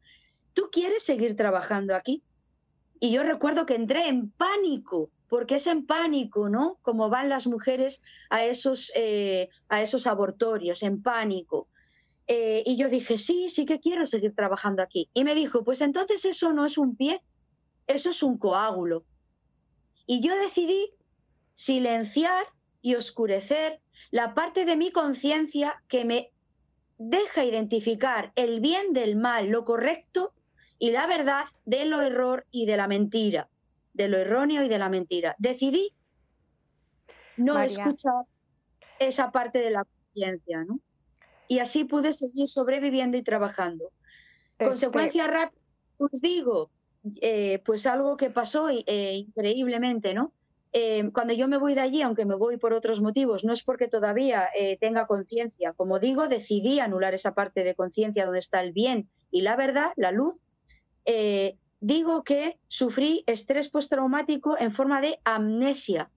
¿tú 0.52 0.68
quieres 0.70 1.02
seguir 1.02 1.36
trabajando 1.36 1.94
aquí? 1.94 2.22
Y 3.00 3.12
yo 3.12 3.22
recuerdo 3.22 3.64
que 3.64 3.76
entré 3.76 4.08
en 4.08 4.30
pánico, 4.30 5.10
porque 5.30 5.54
es 5.54 5.68
en 5.68 5.86
pánico, 5.86 6.48
¿no? 6.48 6.78
Como 6.82 7.08
van 7.08 7.28
las 7.28 7.46
mujeres 7.46 8.02
a 8.30 8.44
esos, 8.44 8.92
eh, 8.96 9.48
a 9.68 9.80
esos 9.80 10.08
abortorios, 10.08 10.82
en 10.82 11.00
pánico. 11.02 11.68
Eh, 12.26 12.64
y 12.66 12.76
yo 12.76 12.88
dije, 12.88 13.16
sí, 13.16 13.48
sí 13.48 13.64
que 13.64 13.78
quiero 13.78 14.06
seguir 14.06 14.34
trabajando 14.34 14.82
aquí. 14.82 15.08
Y 15.14 15.22
me 15.22 15.36
dijo, 15.36 15.62
pues 15.62 15.82
entonces 15.82 16.24
eso 16.24 16.52
no 16.52 16.66
es 16.66 16.76
un 16.76 16.96
pie, 16.96 17.22
eso 17.86 18.10
es 18.10 18.24
un 18.24 18.38
coágulo. 18.38 19.04
Y 20.04 20.20
yo 20.20 20.36
decidí 20.36 20.92
silenciar 21.54 22.46
y 22.82 22.96
oscurecer 22.96 23.80
la 24.10 24.34
parte 24.34 24.64
de 24.64 24.76
mi 24.76 24.90
conciencia 24.90 25.80
que 25.86 26.04
me 26.04 26.32
deja 26.98 27.44
identificar 27.44 28.32
el 28.34 28.58
bien 28.58 28.92
del 28.94 29.14
mal, 29.14 29.46
lo 29.46 29.64
correcto 29.64 30.34
y 30.80 30.90
la 30.90 31.06
verdad 31.06 31.44
de 31.66 31.84
lo 31.84 32.02
error 32.02 32.46
y 32.50 32.66
de 32.66 32.76
la 32.76 32.88
mentira, 32.88 33.48
de 33.92 34.08
lo 34.08 34.18
erróneo 34.18 34.62
y 34.62 34.68
de 34.68 34.78
la 34.78 34.88
mentira. 34.88 35.34
Decidí 35.38 35.94
no 37.36 37.60
escuchar 37.60 38.24
esa 38.98 39.32
parte 39.32 39.60
de 39.60 39.70
la 39.70 39.84
conciencia, 39.84 40.64
¿no? 40.64 40.80
y 41.50 41.58
así 41.58 41.82
pude 41.82 42.14
seguir 42.14 42.48
sobreviviendo 42.48 43.16
y 43.16 43.22
trabajando. 43.22 43.90
Este 44.52 44.66
Consecuencia 44.66 45.26
rápida, 45.26 45.60
os 45.98 46.20
digo, 46.22 46.70
eh, 47.20 47.60
pues 47.64 47.86
algo 47.86 48.16
que 48.16 48.30
pasó 48.30 48.68
eh, 48.70 49.14
increíblemente, 49.16 50.14
¿no? 50.14 50.32
Eh, 50.72 51.10
cuando 51.12 51.34
yo 51.34 51.48
me 51.48 51.58
voy 51.58 51.74
de 51.74 51.80
allí, 51.80 52.02
aunque 52.02 52.24
me 52.24 52.36
voy 52.36 52.56
por 52.56 52.72
otros 52.72 53.00
motivos, 53.00 53.42
no 53.44 53.52
es 53.52 53.64
porque 53.64 53.88
todavía 53.88 54.48
tenga 54.78 55.08
conciencia. 55.08 55.72
Como 55.72 55.98
digo, 55.98 56.28
decidí 56.28 56.78
anular 56.78 57.14
esa 57.14 57.34
parte 57.34 57.64
de 57.64 57.74
conciencia 57.74 58.26
donde 58.26 58.38
está 58.38 58.62
el 58.62 58.72
bien 58.72 59.10
y 59.32 59.40
la 59.40 59.56
verdad, 59.56 59.90
la 59.96 60.12
luz. 60.12 60.40
Digo 61.80 62.22
que 62.24 62.58
sufrí 62.68 63.24
estrés 63.26 63.68
postraumático 63.68 64.56
en 64.58 64.72
forma 64.72 65.00
de 65.00 65.18
amnesia. 65.24 66.10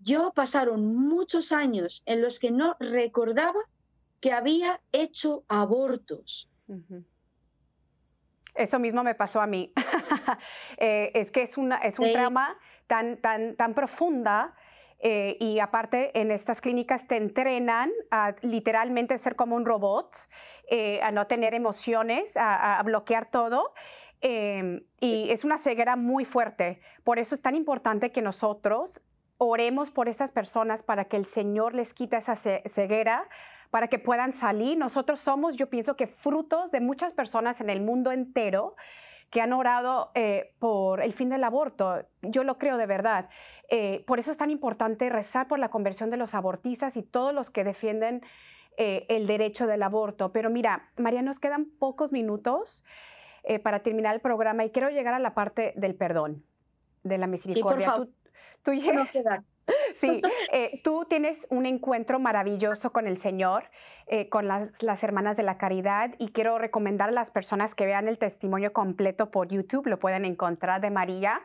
Yo 0.00 0.32
pasaron 0.34 0.96
muchos 0.96 1.52
años 1.52 2.02
en 2.06 2.22
los 2.22 2.38
que 2.38 2.50
no 2.50 2.76
recordaba 2.80 3.60
que 4.20 4.32
había 4.32 4.80
hecho 4.92 5.44
abortos. 5.48 6.50
Eso 8.54 8.78
mismo 8.78 9.04
me 9.04 9.14
pasó 9.14 9.40
a 9.40 9.46
mí. 9.46 9.72
Eh, 10.78 11.10
es 11.14 11.30
que 11.30 11.42
es, 11.42 11.58
una, 11.58 11.76
es 11.78 11.98
un 11.98 12.10
trauma 12.12 12.56
tan, 12.86 13.18
tan, 13.18 13.56
tan 13.56 13.74
profunda 13.74 14.54
eh, 15.02 15.38
y 15.40 15.58
aparte 15.60 16.18
en 16.18 16.30
estas 16.30 16.60
clínicas 16.60 17.06
te 17.06 17.16
entrenan 17.16 17.90
a 18.10 18.34
literalmente 18.42 19.16
ser 19.16 19.34
como 19.34 19.56
un 19.56 19.64
robot, 19.64 20.14
eh, 20.70 21.00
a 21.02 21.10
no 21.10 21.26
tener 21.26 21.54
emociones, 21.54 22.36
a, 22.36 22.80
bloquear 22.84 23.30
todo. 23.30 23.72
Em, 24.20 24.82
y 25.00 25.30
es 25.30 25.44
una 25.44 25.58
ceguera 25.58 25.96
muy 25.96 26.24
fuerte. 26.24 26.80
Por 27.04 27.18
eso 27.18 27.34
es 27.34 27.40
tan 27.40 27.54
importante 27.54 28.12
que 28.12 28.22
nosotros 28.22 29.02
oremos 29.38 29.90
por 29.90 30.08
estas 30.08 30.32
personas 30.32 30.82
para 30.82 31.06
que 31.06 31.16
el 31.16 31.24
Señor 31.24 31.74
les 31.74 31.94
quite 31.94 32.16
esa 32.16 32.36
ceguera 32.36 33.26
para 33.70 33.88
que 33.88 33.98
puedan 33.98 34.32
salir. 34.32 34.76
Nosotros 34.76 35.20
somos, 35.20 35.56
yo 35.56 35.70
pienso 35.70 35.96
que 35.96 36.06
frutos 36.06 36.70
de 36.70 36.80
muchas 36.80 37.14
personas 37.14 37.60
en 37.60 37.70
el 37.70 37.80
mundo 37.80 38.12
entero 38.12 38.76
que 39.30 39.40
han 39.40 39.52
orado 39.52 40.10
eh, 40.14 40.54
por 40.58 41.00
el 41.00 41.12
fin 41.12 41.28
del 41.28 41.44
aborto. 41.44 42.04
Yo 42.20 42.42
lo 42.44 42.58
creo 42.58 42.76
de 42.76 42.86
verdad. 42.86 43.28
Eh, 43.68 44.04
por 44.06 44.18
eso 44.18 44.32
es 44.32 44.36
tan 44.36 44.50
importante 44.50 45.08
rezar 45.08 45.46
por 45.46 45.58
la 45.60 45.70
conversión 45.70 46.10
de 46.10 46.16
los 46.16 46.34
abortistas 46.34 46.96
y 46.96 47.02
todos 47.02 47.32
los 47.32 47.50
que 47.50 47.62
defienden 47.62 48.22
eh, 48.76 49.06
el 49.08 49.26
derecho 49.28 49.68
del 49.68 49.84
aborto. 49.84 50.32
Pero 50.32 50.50
mira, 50.50 50.90
María, 50.96 51.22
nos 51.22 51.38
quedan 51.38 51.66
pocos 51.78 52.10
minutos 52.10 52.84
para 53.62 53.80
terminar 53.80 54.14
el 54.14 54.20
programa 54.20 54.64
y 54.64 54.70
quiero 54.70 54.90
llegar 54.90 55.14
a 55.14 55.18
la 55.18 55.34
parte 55.34 55.72
del 55.76 55.94
perdón, 55.94 56.44
de 57.02 57.18
la 57.18 57.26
misericordia. 57.26 57.94
Sí, 57.96 58.10
Tú, 58.62 58.72
no 58.92 59.06
queda 59.10 59.42
Sí, 60.00 60.20
eh, 60.52 60.72
tú 60.82 61.04
tienes 61.08 61.46
un 61.50 61.66
encuentro 61.66 62.18
maravilloso 62.18 62.92
con 62.92 63.06
el 63.06 63.18
Señor, 63.18 63.64
eh, 64.06 64.28
con 64.28 64.48
las, 64.48 64.82
las, 64.82 65.02
Hermanas 65.04 65.36
de 65.36 65.42
la 65.42 65.58
Caridad, 65.58 66.14
y 66.18 66.32
quiero 66.32 66.58
recomendar 66.58 67.10
a 67.10 67.12
las 67.12 67.30
personas 67.30 67.74
que 67.74 67.86
vean 67.86 68.08
el 68.08 68.18
testimonio 68.18 68.72
completo 68.72 69.30
por 69.30 69.48
YouTube, 69.48 69.86
lo 69.86 69.98
pueden 69.98 70.24
encontrar 70.24 70.80
de 70.80 70.90
María. 70.90 71.40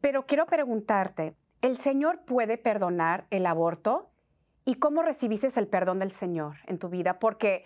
Pero 0.00 0.26
quiero 0.26 0.46
preguntarte, 0.46 1.34
¿el 1.62 1.78
Señor 1.78 2.20
puede 2.26 2.58
perdonar 2.58 3.26
el 3.30 3.46
aborto? 3.46 4.10
¿Y 4.66 4.74
cómo 4.76 5.02
recibiste 5.02 5.48
el 5.58 5.68
perdón 5.68 5.98
del 5.98 6.12
Señor 6.12 6.56
en 6.66 6.78
tu 6.78 6.88
vida? 6.88 7.18
Porque 7.18 7.64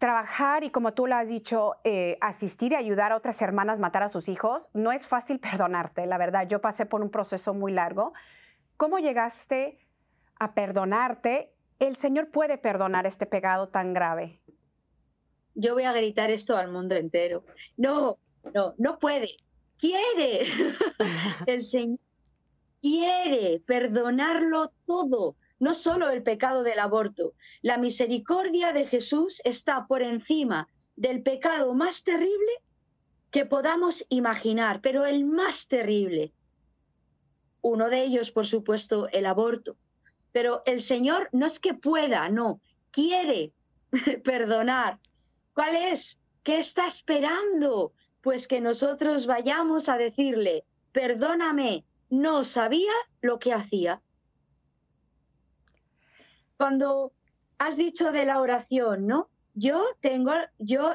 trabajar 0.00 0.64
y 0.64 0.70
como 0.70 0.94
tú 0.94 1.06
lo 1.06 1.14
has 1.14 1.28
dicho, 1.28 1.76
eh, 1.84 2.18
asistir 2.20 2.72
y 2.72 2.74
ayudar 2.74 3.12
a 3.12 3.16
otras 3.16 3.40
hermanas 3.40 3.78
a 3.78 3.82
matar 3.82 4.02
a 4.02 4.08
sus 4.08 4.28
hijos, 4.28 4.70
no 4.74 4.90
es 4.90 5.06
fácil 5.06 5.38
perdonarte, 5.40 6.06
la 6.06 6.18
verdad. 6.18 6.48
Yo 6.48 6.60
pasé 6.60 6.86
por 6.86 7.02
un 7.02 7.10
proceso 7.10 7.54
muy 7.54 7.70
largo 7.70 8.12
¿Cómo 8.80 8.98
llegaste 8.98 9.78
a 10.38 10.54
perdonarte? 10.54 11.52
El 11.78 11.96
Señor 11.96 12.30
puede 12.30 12.56
perdonar 12.56 13.04
este 13.06 13.26
pecado 13.26 13.68
tan 13.68 13.92
grave. 13.92 14.40
Yo 15.54 15.74
voy 15.74 15.82
a 15.82 15.92
gritar 15.92 16.30
esto 16.30 16.56
al 16.56 16.72
mundo 16.72 16.94
entero. 16.94 17.44
No, 17.76 18.16
no, 18.54 18.74
no 18.78 18.98
puede. 18.98 19.28
Quiere. 19.76 20.46
el 21.46 21.62
Señor 21.62 21.98
quiere 22.80 23.60
perdonarlo 23.66 24.72
todo, 24.86 25.36
no 25.60 25.74
solo 25.74 26.10
el 26.10 26.24
pecado 26.24 26.64
del 26.64 26.80
aborto. 26.80 27.34
La 27.62 27.78
misericordia 27.78 28.72
de 28.72 28.86
Jesús 28.86 29.40
está 29.44 29.86
por 29.86 30.02
encima 30.02 30.68
del 30.96 31.22
pecado 31.22 31.74
más 31.74 32.02
terrible 32.02 32.52
que 33.30 33.46
podamos 33.46 34.04
imaginar, 34.08 34.80
pero 34.80 35.06
el 35.06 35.24
más 35.24 35.68
terrible, 35.68 36.32
uno 37.62 37.90
de 37.90 38.02
ellos, 38.02 38.30
por 38.30 38.46
supuesto, 38.46 39.08
el 39.12 39.26
aborto. 39.26 39.76
Pero 40.32 40.62
el 40.66 40.80
Señor 40.80 41.28
no 41.32 41.46
es 41.46 41.60
que 41.60 41.74
pueda, 41.74 42.28
no, 42.30 42.60
quiere 42.90 43.52
perdonar. 44.24 44.98
¿Cuál 45.54 45.76
es? 45.76 46.18
¿Qué 46.42 46.58
está 46.58 46.86
esperando? 46.86 47.92
Pues 48.22 48.48
que 48.48 48.60
nosotros 48.60 49.26
vayamos 49.26 49.88
a 49.88 49.98
decirle, 49.98 50.64
perdóname, 50.92 51.84
no 52.08 52.44
sabía 52.44 52.92
lo 53.20 53.38
que 53.38 53.52
hacía. 53.52 54.02
Cuando 56.60 57.14
has 57.56 57.78
dicho 57.78 58.12
de 58.12 58.26
la 58.26 58.38
oración, 58.38 59.06
¿no? 59.06 59.30
Yo 59.54 59.82
tengo, 60.02 60.34
yo 60.58 60.94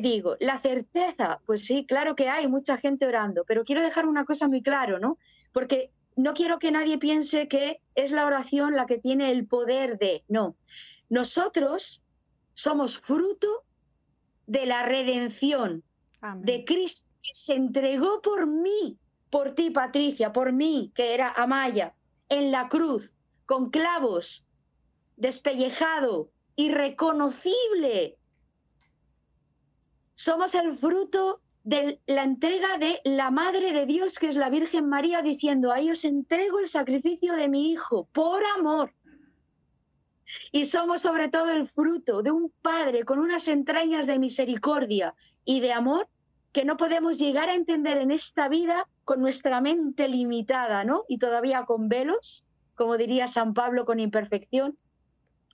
digo, 0.00 0.38
la 0.40 0.58
certeza, 0.62 1.42
pues 1.44 1.66
sí, 1.66 1.84
claro 1.84 2.16
que 2.16 2.30
hay 2.30 2.48
mucha 2.48 2.78
gente 2.78 3.06
orando, 3.06 3.44
pero 3.46 3.62
quiero 3.62 3.82
dejar 3.82 4.06
una 4.06 4.24
cosa 4.24 4.48
muy 4.48 4.62
claro, 4.62 4.98
¿no? 4.98 5.18
Porque 5.52 5.90
no 6.16 6.32
quiero 6.32 6.58
que 6.58 6.70
nadie 6.70 6.96
piense 6.96 7.46
que 7.46 7.82
es 7.94 8.10
la 8.10 8.24
oración 8.24 8.74
la 8.74 8.86
que 8.86 8.96
tiene 8.96 9.30
el 9.32 9.46
poder 9.46 9.98
de, 9.98 10.24
no, 10.28 10.56
nosotros 11.10 12.02
somos 12.54 12.98
fruto 12.98 13.64
de 14.46 14.64
la 14.64 14.82
redención 14.82 15.84
de 16.36 16.64
Cristo 16.64 17.10
que 17.22 17.34
se 17.34 17.54
entregó 17.54 18.22
por 18.22 18.46
mí, 18.46 18.96
por 19.28 19.50
ti 19.50 19.68
Patricia, 19.68 20.32
por 20.32 20.52
mí 20.52 20.90
que 20.94 21.12
era 21.12 21.28
Amaya, 21.28 21.94
en 22.30 22.50
la 22.50 22.70
cruz, 22.70 23.12
con 23.44 23.68
clavos, 23.68 24.46
despellejado, 25.22 26.30
irreconocible. 26.56 28.18
Somos 30.14 30.54
el 30.56 30.76
fruto 30.76 31.40
de 31.62 32.00
la 32.06 32.24
entrega 32.24 32.76
de 32.76 33.00
la 33.04 33.30
Madre 33.30 33.72
de 33.72 33.86
Dios, 33.86 34.18
que 34.18 34.26
es 34.26 34.34
la 34.34 34.50
Virgen 34.50 34.88
María, 34.88 35.22
diciendo, 35.22 35.70
ahí 35.70 35.90
os 35.90 36.04
entrego 36.04 36.58
el 36.58 36.66
sacrificio 36.66 37.34
de 37.36 37.48
mi 37.48 37.70
Hijo, 37.70 38.08
por 38.12 38.42
amor. 38.58 38.94
Y 40.50 40.66
somos 40.66 41.02
sobre 41.02 41.28
todo 41.28 41.50
el 41.50 41.68
fruto 41.68 42.22
de 42.22 42.32
un 42.32 42.52
Padre 42.60 43.04
con 43.04 43.20
unas 43.20 43.46
entrañas 43.46 44.08
de 44.08 44.18
misericordia 44.18 45.14
y 45.44 45.60
de 45.60 45.72
amor 45.72 46.08
que 46.50 46.64
no 46.64 46.76
podemos 46.76 47.18
llegar 47.18 47.48
a 47.48 47.54
entender 47.54 47.96
en 47.98 48.10
esta 48.10 48.48
vida 48.48 48.88
con 49.04 49.20
nuestra 49.20 49.60
mente 49.60 50.08
limitada, 50.08 50.82
¿no? 50.82 51.04
Y 51.08 51.18
todavía 51.18 51.64
con 51.64 51.88
velos, 51.88 52.44
como 52.74 52.96
diría 52.96 53.28
San 53.28 53.54
Pablo, 53.54 53.84
con 53.84 54.00
imperfección, 54.00 54.76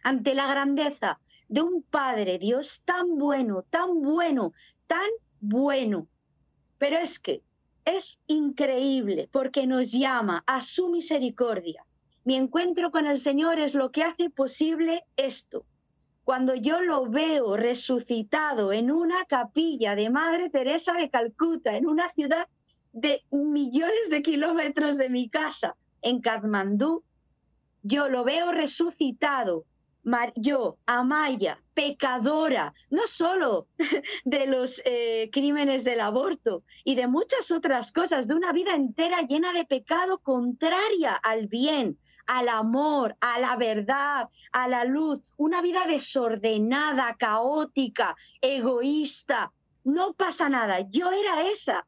ante 0.03 0.35
la 0.35 0.47
grandeza 0.47 1.21
de 1.49 1.63
un 1.63 1.83
Padre 1.83 2.39
Dios 2.39 2.83
tan 2.85 3.17
bueno, 3.17 3.65
tan 3.69 4.03
bueno, 4.03 4.53
tan 4.87 5.09
bueno. 5.41 6.07
Pero 6.79 6.99
es 6.99 7.19
que 7.19 7.43
es 7.85 8.21
increíble 8.27 9.29
porque 9.33 9.67
nos 9.67 9.91
llama 9.91 10.45
a 10.47 10.61
su 10.61 10.91
misericordia. 10.91 11.85
Mi 12.25 12.37
encuentro 12.37 12.91
con 12.91 13.07
el 13.07 13.19
Señor 13.19 13.59
es 13.59 13.75
lo 13.75 13.91
que 13.91 14.03
hace 14.03 14.29
posible 14.29 15.05
esto. 15.17 15.65
Cuando 16.25 16.55
yo 16.55 16.83
lo 16.83 17.09
veo 17.09 17.57
resucitado 17.57 18.75
en 18.75 18.91
una 18.91 19.25
capilla 19.25 19.95
de 19.95 20.11
Madre 20.11 20.51
Teresa 20.51 20.93
de 20.93 21.09
Calcuta, 21.09 21.75
en 21.77 21.87
una 21.87 22.11
ciudad 22.13 22.47
de 22.93 23.25
millones 23.31 24.11
de 24.11 24.21
kilómetros 24.21 24.99
de 24.99 25.09
mi 25.09 25.31
casa, 25.31 25.77
en 26.03 26.21
Kathmandú, 26.21 27.03
yo 27.83 28.11
lo 28.11 28.25
veo 28.25 28.53
resucitado 28.53 29.65
yo, 30.37 30.79
Amaya, 30.87 31.63
pecadora, 31.75 32.75
no 32.91 33.07
solo 33.07 33.69
de 34.25 34.47
los 34.47 34.81
eh, 34.85 35.29
crímenes 35.33 35.85
del 35.85 36.01
aborto 36.01 36.63
y 36.85 36.95
de 36.95 37.09
muchas 37.09 37.51
otras 37.51 37.93
cosas, 37.93 38.27
de 38.27 38.35
una 38.35 38.53
vida 38.53 38.75
entera 38.75 39.23
llena 39.23 39.53
de 39.53 39.65
pecado 39.65 40.19
contraria 40.19 41.15
al 41.15 41.47
bien, 41.47 41.99
al 42.27 42.49
amor, 42.49 43.17
a 43.21 43.39
la 43.39 43.57
verdad, 43.57 44.29
a 44.53 44.69
la 44.69 44.85
luz, 44.85 45.21
una 45.37 45.63
vida 45.63 45.87
desordenada, 45.87 47.17
caótica, 47.19 48.17
egoísta. 48.41 49.53
No 49.85 50.13
pasa 50.13 50.49
nada, 50.49 50.81
yo 50.91 51.11
era 51.11 51.49
esa. 51.51 51.87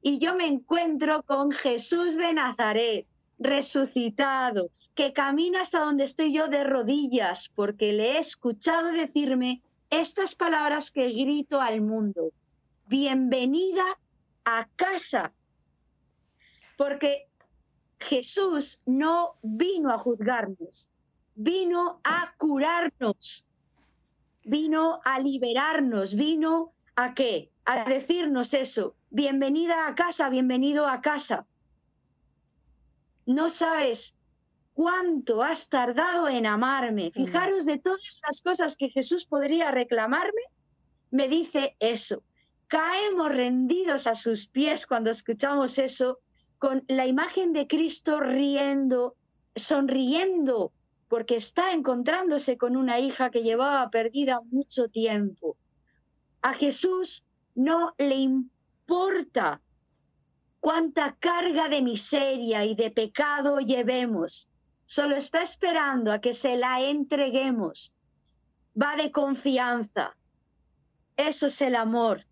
Y 0.00 0.18
yo 0.18 0.34
me 0.34 0.46
encuentro 0.46 1.22
con 1.22 1.52
Jesús 1.52 2.16
de 2.16 2.32
Nazaret, 2.32 3.06
resucitado, 3.42 4.70
que 4.94 5.12
camina 5.12 5.62
hasta 5.62 5.80
donde 5.80 6.04
estoy 6.04 6.32
yo 6.32 6.48
de 6.48 6.64
rodillas, 6.64 7.50
porque 7.54 7.92
le 7.92 8.12
he 8.12 8.18
escuchado 8.18 8.92
decirme 8.92 9.62
estas 9.90 10.34
palabras 10.34 10.90
que 10.90 11.10
grito 11.10 11.60
al 11.60 11.80
mundo. 11.80 12.32
Bienvenida 12.86 13.84
a 14.44 14.68
casa. 14.76 15.32
Porque 16.76 17.28
Jesús 17.98 18.82
no 18.86 19.36
vino 19.42 19.92
a 19.92 19.98
juzgarnos, 19.98 20.90
vino 21.34 22.00
a 22.04 22.34
curarnos, 22.38 23.46
vino 24.44 25.00
a 25.04 25.20
liberarnos, 25.20 26.14
vino 26.14 26.72
a 26.96 27.14
qué? 27.14 27.50
A 27.64 27.84
decirnos 27.84 28.54
eso. 28.54 28.94
Bienvenida 29.10 29.86
a 29.86 29.94
casa, 29.94 30.28
bienvenido 30.28 30.88
a 30.88 31.00
casa 31.00 31.46
no 33.26 33.50
sabes 33.50 34.14
cuánto 34.74 35.42
has 35.42 35.68
tardado 35.68 36.28
en 36.28 36.46
amarme. 36.46 37.10
Fijaros 37.12 37.66
de 37.66 37.78
todas 37.78 38.20
las 38.26 38.40
cosas 38.40 38.76
que 38.76 38.88
Jesús 38.88 39.26
podría 39.26 39.70
reclamarme, 39.70 40.42
me 41.10 41.28
dice 41.28 41.76
eso. 41.78 42.22
Caemos 42.68 43.28
rendidos 43.28 44.06
a 44.06 44.14
sus 44.14 44.46
pies 44.46 44.86
cuando 44.86 45.10
escuchamos 45.10 45.78
eso, 45.78 46.18
con 46.58 46.84
la 46.88 47.06
imagen 47.06 47.52
de 47.52 47.66
Cristo 47.66 48.20
riendo, 48.20 49.16
sonriendo, 49.54 50.72
porque 51.08 51.36
está 51.36 51.72
encontrándose 51.72 52.56
con 52.56 52.76
una 52.76 52.98
hija 52.98 53.30
que 53.30 53.42
llevaba 53.42 53.90
perdida 53.90 54.40
mucho 54.50 54.88
tiempo. 54.88 55.56
A 56.40 56.54
Jesús 56.54 57.26
no 57.54 57.94
le 57.98 58.16
importa 58.16 59.60
cuánta 60.62 61.16
carga 61.18 61.68
de 61.68 61.82
miseria 61.82 62.64
y 62.64 62.76
de 62.76 62.92
pecado 62.92 63.58
llevemos. 63.58 64.48
Solo 64.84 65.16
está 65.16 65.42
esperando 65.42 66.12
a 66.12 66.20
que 66.20 66.34
se 66.34 66.56
la 66.56 66.80
entreguemos. 66.80 67.96
Va 68.80 68.94
de 68.94 69.10
confianza. 69.10 70.16
Eso 71.16 71.46
es 71.46 71.60
el 71.62 71.74
amor. 71.74 72.26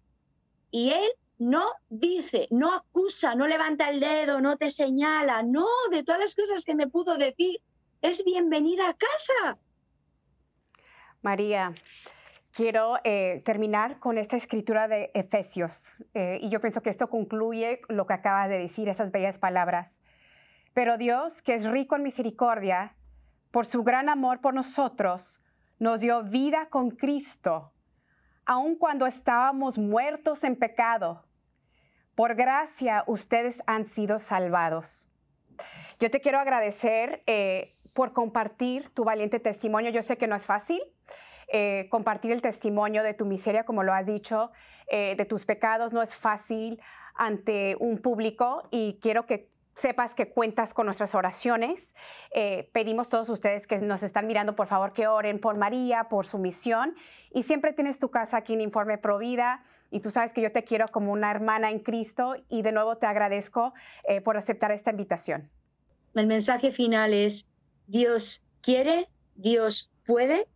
Y 0.70 0.90
Él 0.90 1.10
no 1.38 1.72
dice, 1.88 2.46
no 2.52 2.72
acusa, 2.72 3.34
no 3.34 3.48
levanta 3.48 3.90
el 3.90 3.98
dedo, 3.98 4.40
no 4.40 4.56
te 4.56 4.70
señala, 4.70 5.42
no, 5.42 5.66
de 5.90 6.04
todas 6.04 6.20
las 6.20 6.36
cosas 6.36 6.64
que 6.64 6.76
me 6.76 6.86
pudo 6.86 7.16
decir, 7.16 7.60
es 8.00 8.24
bienvenida 8.24 8.90
a 8.90 8.94
casa. 8.94 9.58
María, 11.20 11.74
quiero 12.52 12.98
eh, 13.04 13.42
terminar 13.44 13.98
con 13.98 14.18
esta 14.18 14.36
escritura 14.36 14.88
de 14.88 15.10
Efesios. 15.14 15.92
Eh, 16.14 16.38
y 16.42 16.48
yo 16.48 16.60
pienso 16.60 16.82
que 16.82 16.90
esto 16.90 17.08
concluye 17.08 17.80
lo 17.88 18.06
que 18.06 18.14
acabas 18.14 18.48
de 18.48 18.58
decir, 18.58 18.88
esas 18.88 19.12
bellas 19.12 19.38
palabras. 19.38 20.00
Pero 20.74 20.98
Dios, 20.98 21.42
que 21.42 21.54
es 21.54 21.64
rico 21.64 21.96
en 21.96 22.02
misericordia, 22.02 22.94
por 23.50 23.66
su 23.66 23.82
gran 23.82 24.08
amor 24.08 24.40
por 24.40 24.54
nosotros, 24.54 25.40
nos 25.78 26.00
dio 26.00 26.22
vida 26.22 26.66
con 26.70 26.90
Cristo, 26.90 27.72
aun 28.44 28.76
cuando 28.76 29.06
estábamos 29.06 29.78
muertos 29.78 30.44
en 30.44 30.56
pecado. 30.56 31.24
Por 32.14 32.34
gracia 32.34 33.02
ustedes 33.06 33.62
han 33.66 33.86
sido 33.86 34.18
salvados. 34.18 35.08
Yo 35.98 36.10
te 36.10 36.20
quiero 36.20 36.38
agradecer 36.38 37.22
eh, 37.26 37.76
por 37.92 38.12
compartir 38.12 38.90
tu 38.90 39.04
valiente 39.04 39.40
testimonio. 39.40 39.90
Yo 39.90 40.02
sé 40.02 40.16
que 40.16 40.26
no 40.26 40.36
es 40.36 40.46
fácil, 40.46 40.80
eh, 41.52 41.88
compartir 41.90 42.30
el 42.30 42.42
testimonio 42.42 43.02
de 43.02 43.12
tu 43.12 43.26
miseria, 43.26 43.64
como 43.64 43.82
lo 43.82 43.92
has 43.92 44.06
dicho, 44.06 44.52
eh, 44.86 45.16
de 45.16 45.24
tus 45.24 45.44
pecados, 45.46 45.92
no 45.92 46.00
es 46.00 46.14
fácil 46.14 46.80
ante 47.16 47.76
un 47.80 47.98
público 47.98 48.68
y 48.70 49.00
quiero 49.02 49.26
que 49.26 49.50
sepas 49.74 50.14
que 50.14 50.28
cuentas 50.28 50.74
con 50.74 50.86
nuestras 50.86 51.14
oraciones. 51.16 51.96
Eh, 52.32 52.70
pedimos 52.72 53.08
todos 53.08 53.28
ustedes 53.30 53.66
que 53.66 53.78
nos 53.78 54.04
están 54.04 54.28
mirando, 54.28 54.54
por 54.54 54.68
favor, 54.68 54.92
que 54.92 55.08
oren 55.08 55.40
por 55.40 55.56
María, 55.56 56.04
por 56.08 56.24
su 56.24 56.38
misión. 56.38 56.94
Y 57.32 57.42
siempre 57.42 57.72
tienes 57.72 57.98
tu 57.98 58.10
casa 58.10 58.36
aquí 58.36 58.52
en 58.52 58.60
Informe 58.60 58.98
Provida. 58.98 59.64
Y 59.90 60.00
tú 60.00 60.12
sabes 60.12 60.32
que 60.32 60.42
yo 60.42 60.52
te 60.52 60.62
quiero 60.62 60.86
como 60.88 61.10
una 61.10 61.32
hermana 61.32 61.70
en 61.70 61.80
Cristo. 61.80 62.36
Y 62.48 62.62
de 62.62 62.70
nuevo 62.70 62.98
te 62.98 63.06
agradezco 63.06 63.72
por 64.24 64.36
aceptar 64.36 64.70
esta 64.70 64.90
invitación. 64.90 65.50
El 66.14 66.26
mensaje 66.26 66.70
final 66.70 67.12
es, 67.12 67.48
Dios 67.86 68.44
quiere, 68.60 69.08
Dios 69.34 69.92
puede 70.04 70.46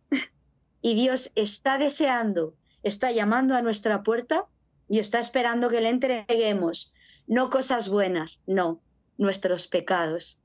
y 0.85 0.93
Dios 0.93 1.31
está 1.33 1.79
deseando, 1.79 2.53
está 2.83 3.11
llamando 3.11 3.55
a 3.55 3.63
nuestra 3.63 4.03
puerta 4.03 4.45
y 4.87 4.99
está 4.99 5.19
esperando 5.19 5.67
que 5.67 5.81
le 5.81 5.89
entreguemos 5.89 6.93
no 7.25 7.49
cosas 7.49 7.89
buenas, 7.89 8.43
no, 8.45 8.83
nuestros 9.17 9.67
pecados, 9.67 10.39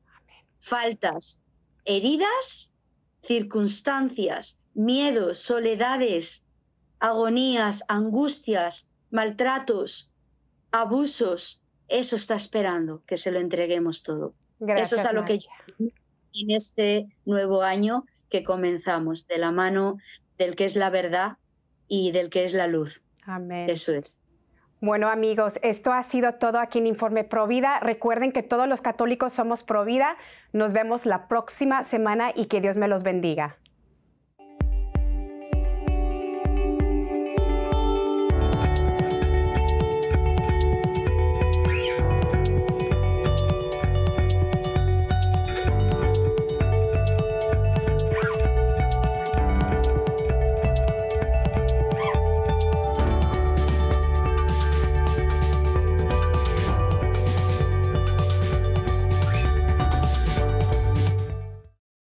faltas, 0.58 1.42
heridas, 1.84 2.72
circunstancias, 3.22 4.62
miedos, 4.72 5.40
soledades, 5.40 6.46
agonías, 7.00 7.84
angustias, 7.88 8.88
maltratos, 9.10 10.10
abusos. 10.70 11.60
Eso 11.86 12.16
está 12.16 12.36
esperando 12.36 13.02
que 13.04 13.18
se 13.18 13.30
lo 13.30 13.40
entreguemos 13.40 14.02
todo. 14.02 14.32
Eso 14.58 14.96
es 14.96 15.04
a 15.04 15.12
lo 15.12 15.26
que 15.26 15.40
yo 15.40 15.50
en 16.32 16.50
este 16.50 17.14
nuevo 17.26 17.60
año 17.60 18.06
que 18.30 18.42
comenzamos, 18.42 19.26
de 19.26 19.36
la 19.36 19.52
mano 19.52 19.98
del 20.40 20.56
que 20.56 20.64
es 20.64 20.74
la 20.74 20.90
verdad 20.90 21.36
y 21.86 22.12
del 22.12 22.30
que 22.30 22.44
es 22.44 22.54
la 22.54 22.66
luz. 22.66 23.02
Amén. 23.26 23.68
Eso 23.68 23.94
es. 23.94 24.20
Bueno 24.80 25.10
amigos, 25.10 25.58
esto 25.62 25.92
ha 25.92 26.02
sido 26.02 26.34
todo 26.36 26.58
aquí 26.58 26.78
en 26.78 26.86
Informe 26.86 27.22
Provida. 27.22 27.78
Recuerden 27.80 28.32
que 28.32 28.42
todos 28.42 28.66
los 28.66 28.80
católicos 28.80 29.34
somos 29.34 29.62
Provida. 29.62 30.16
Nos 30.54 30.72
vemos 30.72 31.04
la 31.04 31.28
próxima 31.28 31.84
semana 31.84 32.32
y 32.34 32.46
que 32.46 32.62
Dios 32.62 32.78
me 32.78 32.88
los 32.88 33.02
bendiga. 33.02 33.58